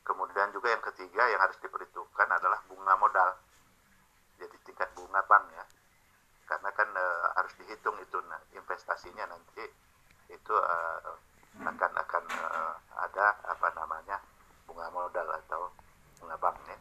Kemudian 0.02 0.50
juga 0.50 0.74
yang 0.74 0.82
ketiga 0.82 1.30
yang 1.30 1.38
harus 1.38 1.58
diperhitungkan 1.62 2.26
adalah 2.26 2.58
bunga 2.66 2.98
modal 2.98 3.30
jadi 4.36 4.56
tingkat 4.68 4.88
bunga 4.92 5.24
bank 5.24 5.44
ya 5.52 5.64
karena 6.46 6.70
kan 6.78 6.88
uh, 6.94 7.26
harus 7.34 7.52
dihitung 7.58 7.96
itu 7.98 8.18
nah, 8.30 8.38
investasinya 8.54 9.26
nanti 9.26 9.66
itu 10.30 10.54
uh, 10.54 11.16
akan 11.62 11.92
akan 11.96 12.24
uh, 12.36 12.74
ada 13.00 13.26
apa 13.48 13.68
namanya 13.76 14.20
bunga 14.68 14.88
modal 14.92 15.28
atau 15.44 15.72
bunga 16.20 16.36
bank 16.36 16.58
ya. 16.68 16.78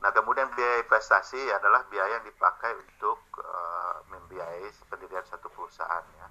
Nah 0.00 0.10
kemudian 0.16 0.48
biaya 0.56 0.80
investasi 0.80 1.52
adalah 1.52 1.84
biaya 1.92 2.18
yang 2.18 2.26
dipakai 2.26 2.72
untuk 2.72 3.20
uh, 3.38 4.00
membiayai 4.08 4.66
pendirian 4.88 5.24
satu 5.28 5.52
perusahaan 5.52 6.04
ya. 6.16 6.28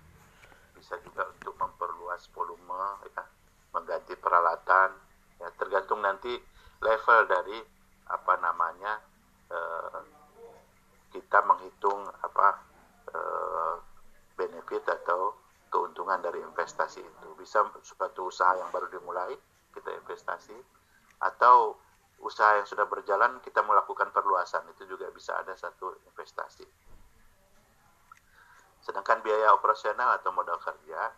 Bisa 0.74 0.98
juga 1.06 1.30
untuk 1.30 1.54
memperluas 1.60 2.26
volume 2.34 2.98
ya, 3.14 3.24
mengganti 3.76 4.18
peralatan 4.18 4.90
ya 5.40 5.48
tergantung 5.56 6.04
nanti 6.04 6.36
level 6.84 7.20
dari 7.30 7.60
apa 8.10 8.34
namanya 8.42 9.00
uh, 9.54 10.02
kita 11.14 11.40
menghitung 11.46 12.10
apa 12.22 12.69
benefit 14.40 14.88
atau 14.88 15.36
keuntungan 15.68 16.24
dari 16.24 16.40
investasi 16.40 17.04
itu 17.04 17.28
bisa 17.36 17.60
suatu 17.84 18.32
usaha 18.32 18.56
yang 18.56 18.72
baru 18.72 18.88
dimulai 18.88 19.36
kita 19.76 19.92
investasi 19.92 20.56
atau 21.20 21.76
usaha 22.24 22.56
yang 22.56 22.68
sudah 22.68 22.88
berjalan 22.88 23.44
kita 23.44 23.60
melakukan 23.68 24.08
perluasan 24.16 24.64
itu 24.72 24.88
juga 24.88 25.12
bisa 25.12 25.36
ada 25.36 25.52
satu 25.60 25.92
investasi 26.08 26.64
Sedangkan 28.90 29.22
biaya 29.22 29.54
operasional 29.54 30.18
atau 30.18 30.34
modal 30.34 30.58
kerja 30.58 31.14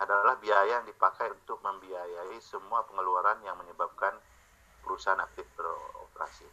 adalah 0.00 0.38
biaya 0.40 0.80
yang 0.80 0.86
dipakai 0.88 1.28
untuk 1.28 1.60
membiayai 1.60 2.40
semua 2.40 2.88
pengeluaran 2.88 3.36
yang 3.44 3.58
menyebabkan 3.60 4.16
perusahaan 4.80 5.20
aktif 5.20 5.44
beroperasi. 5.52 6.48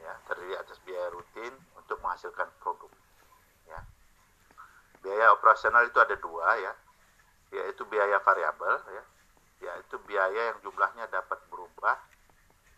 Ya, 0.00 0.16
terdiri 0.24 0.56
atas 0.56 0.80
biaya 0.82 1.12
rutin 1.12 1.52
untuk 1.76 2.00
menghasilkan 2.00 2.48
produk. 2.64 2.88
Ya. 5.02 5.10
Biaya 5.10 5.26
operasional 5.34 5.82
itu 5.90 5.98
ada 5.98 6.14
dua 6.14 6.46
ya, 6.62 6.72
yaitu 7.50 7.82
biaya 7.90 8.22
variabel 8.22 8.78
ya, 8.86 9.04
yaitu 9.66 9.98
biaya 10.06 10.54
yang 10.54 10.58
jumlahnya 10.62 11.10
dapat 11.10 11.42
berubah 11.50 11.98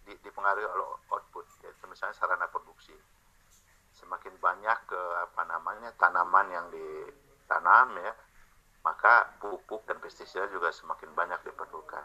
dipengaruhi 0.05 0.69
oleh 0.69 0.85
output, 1.13 1.45
yaitu 1.65 1.85
misalnya 1.89 2.17
sarana 2.17 2.49
produksi 2.49 2.93
semakin 3.95 4.37
banyak 4.43 4.79
ke 4.91 5.01
apa 5.23 5.47
namanya 5.49 5.95
tanaman 5.97 6.51
yang 6.51 6.67
ditanam 6.69 7.95
ya 7.95 8.13
maka 8.85 9.33
pupuk 9.41 9.81
dan 9.89 9.97
pestisida 9.97 10.45
juga 10.53 10.69
semakin 10.69 11.09
banyak 11.17 11.41
diperlukan. 11.41 12.05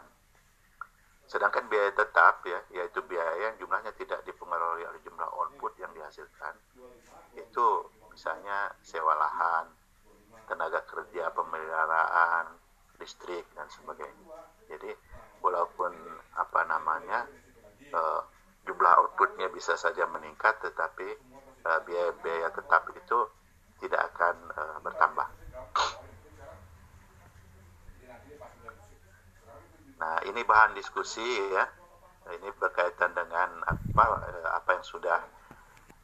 Sedangkan 1.28 1.68
biaya 1.68 1.92
tetap 1.92 2.42
ya, 2.42 2.58
yaitu 2.72 3.04
biaya 3.04 3.52
yang 3.52 3.54
jumlahnya 3.60 3.92
tidak 3.94 4.24
dipengaruhi 4.24 4.88
oleh 4.88 4.98
jumlah 5.04 5.28
output 5.28 5.76
yang 5.78 5.92
dihasilkan, 5.92 6.56
itu 7.36 7.66
misalnya 8.10 8.72
sewa 8.82 9.14
lahan, 9.14 9.68
tenaga 10.50 10.82
kerja, 10.90 11.30
pemeliharaan, 11.30 12.50
listrik 12.98 13.46
dan 13.54 13.70
sebagainya. 13.70 14.26
Jadi 14.66 14.90
walaupun 15.38 15.94
apa 16.34 16.60
namanya 16.66 17.30
uh, 17.94 18.20
jumlah 18.66 18.92
outputnya 19.06 19.46
bisa 19.54 19.78
saja 19.78 20.04
meningkat, 20.10 20.58
tetapi 20.58 21.16
biaya-biaya 21.62 22.50
uh, 22.50 22.54
tetap 22.54 22.82
itu 22.92 23.18
tidak 23.80 24.10
akan 24.12 24.36
uh, 24.58 24.78
bertambah. 24.82 25.28
Nah, 30.00 30.16
ini 30.24 30.40
bahan 30.42 30.72
diskusi 30.74 31.24
ya. 31.52 31.64
Ini 32.30 32.48
berkaitan 32.56 33.10
dengan 33.16 33.64
apa 33.64 34.04
apa 34.54 34.70
yang 34.78 34.86
sudah 34.86 35.18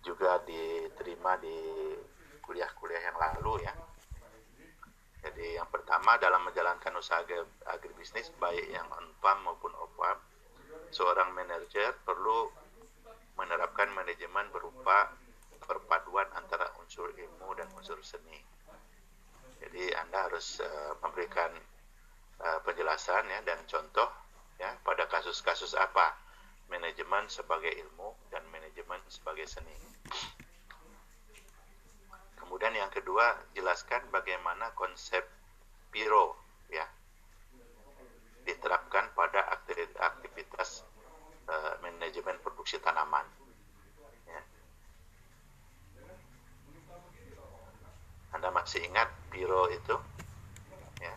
juga 0.02 0.42
diterima 0.42 1.38
di 1.38 1.54
kuliah-kuliah 2.42 3.02
yang 3.10 3.16
lalu 3.16 3.62
ya. 3.62 3.72
Jadi 5.36 5.52
yang 5.52 5.68
pertama 5.68 6.16
dalam 6.16 6.48
menjalankan 6.48 6.96
usaha 6.96 7.20
agribisnis 7.68 8.32
baik 8.40 8.72
yang 8.72 8.88
on-farm 8.88 9.44
maupun 9.44 9.68
off-farm, 9.76 10.16
seorang 10.88 11.28
manajer 11.36 11.92
perlu 12.08 12.48
menerapkan 13.36 13.92
manajemen 13.92 14.48
berupa 14.48 15.12
perpaduan 15.60 16.24
antara 16.40 16.72
unsur 16.80 17.12
ilmu 17.12 17.52
dan 17.52 17.68
unsur 17.76 18.00
seni. 18.00 18.40
Jadi 19.60 19.92
Anda 19.92 20.24
harus 20.24 20.64
uh, 20.64 20.96
memberikan 21.04 21.52
uh, 22.40 22.64
penjelasan 22.64 23.28
ya 23.28 23.44
dan 23.44 23.60
contoh 23.68 24.08
ya 24.56 24.72
pada 24.80 25.04
kasus-kasus 25.04 25.76
apa 25.76 26.16
manajemen 26.72 27.28
sebagai 27.28 27.76
ilmu 27.76 28.16
dan 28.32 28.40
manajemen 28.48 29.04
sebagai 29.12 29.44
seni. 29.44 29.76
Kemudian 32.46 32.78
yang 32.78 32.94
kedua 32.94 33.34
jelaskan 33.58 34.06
bagaimana 34.14 34.70
konsep 34.78 35.26
piro 35.90 36.38
ya 36.70 36.86
diterapkan 38.46 39.10
pada 39.18 39.50
aktivitas 39.98 40.86
uh, 41.50 41.74
manajemen 41.82 42.38
produksi 42.46 42.78
tanaman. 42.78 43.26
Anda 48.36 48.52
masih 48.52 48.84
ingat 48.84 49.10
biro 49.32 49.66
itu? 49.72 49.96
Ya. 51.02 51.16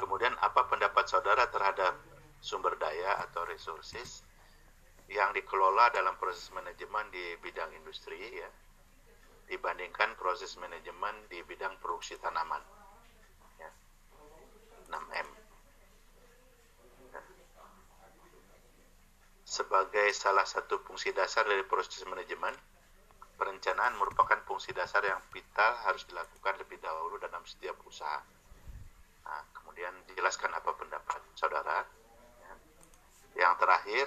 Kemudian 0.00 0.32
apa 0.38 0.64
pendapat 0.70 1.04
saudara 1.12 1.44
terhadap 1.52 1.98
sumber 2.38 2.78
daya 2.80 3.20
atau 3.26 3.42
resources 3.44 4.22
yang 5.12 5.34
dikelola 5.34 5.90
dalam 5.90 6.14
proses 6.16 6.46
manajemen 6.54 7.10
di 7.10 7.34
bidang 7.42 7.74
industri 7.74 8.38
ya 8.38 8.48
dibandingkan 9.46 10.18
proses 10.18 10.58
manajemen 10.58 11.14
di 11.30 11.42
bidang 11.46 11.78
produksi 11.78 12.18
tanaman. 12.18 12.60
Ya. 13.58 13.70
6M. 14.90 15.28
Ya. 17.14 17.22
Sebagai 19.46 20.08
salah 20.14 20.44
satu 20.44 20.82
fungsi 20.82 21.14
dasar 21.14 21.46
dari 21.46 21.62
proses 21.66 22.02
manajemen, 22.06 22.54
perencanaan 23.36 23.94
merupakan 24.00 24.40
fungsi 24.48 24.72
dasar 24.72 25.04
yang 25.04 25.20
vital 25.30 25.76
harus 25.84 26.02
dilakukan 26.08 26.56
lebih 26.58 26.80
dahulu 26.80 27.20
dalam 27.20 27.44
setiap 27.44 27.76
usaha. 27.84 28.24
Nah, 29.26 29.42
kemudian 29.52 29.92
dijelaskan 30.10 30.50
apa 30.54 30.70
pendapat 30.74 31.20
saudara. 31.34 31.84
Ya. 32.42 32.54
Yang 33.46 33.54
terakhir, 33.60 34.06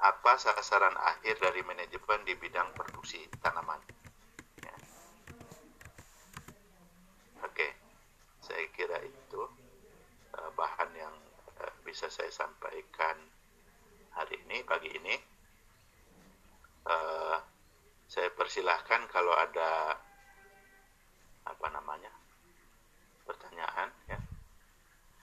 apa 0.00 0.32
sasaran 0.40 0.96
akhir 0.98 1.38
dari 1.38 1.62
manajemen 1.62 2.26
di 2.26 2.34
bidang 2.34 2.74
produksi 2.74 3.22
tanaman? 3.38 3.78
Ya. 4.64 4.76
Oke, 7.46 7.68
saya 8.44 8.68
kira 8.76 9.00
itu 9.00 9.42
uh, 10.36 10.50
bahan 10.52 10.92
yang 10.92 11.14
uh, 11.64 11.72
bisa 11.80 12.12
saya 12.12 12.28
sampaikan 12.28 13.16
hari 14.12 14.36
ini, 14.44 14.60
pagi 14.68 14.92
ini. 14.92 15.16
Uh, 16.84 17.40
saya 18.04 18.28
persilahkan 18.36 19.08
kalau 19.08 19.32
ada 19.32 19.96
apa 21.48 21.66
namanya 21.72 22.12
pertanyaan 23.24 23.88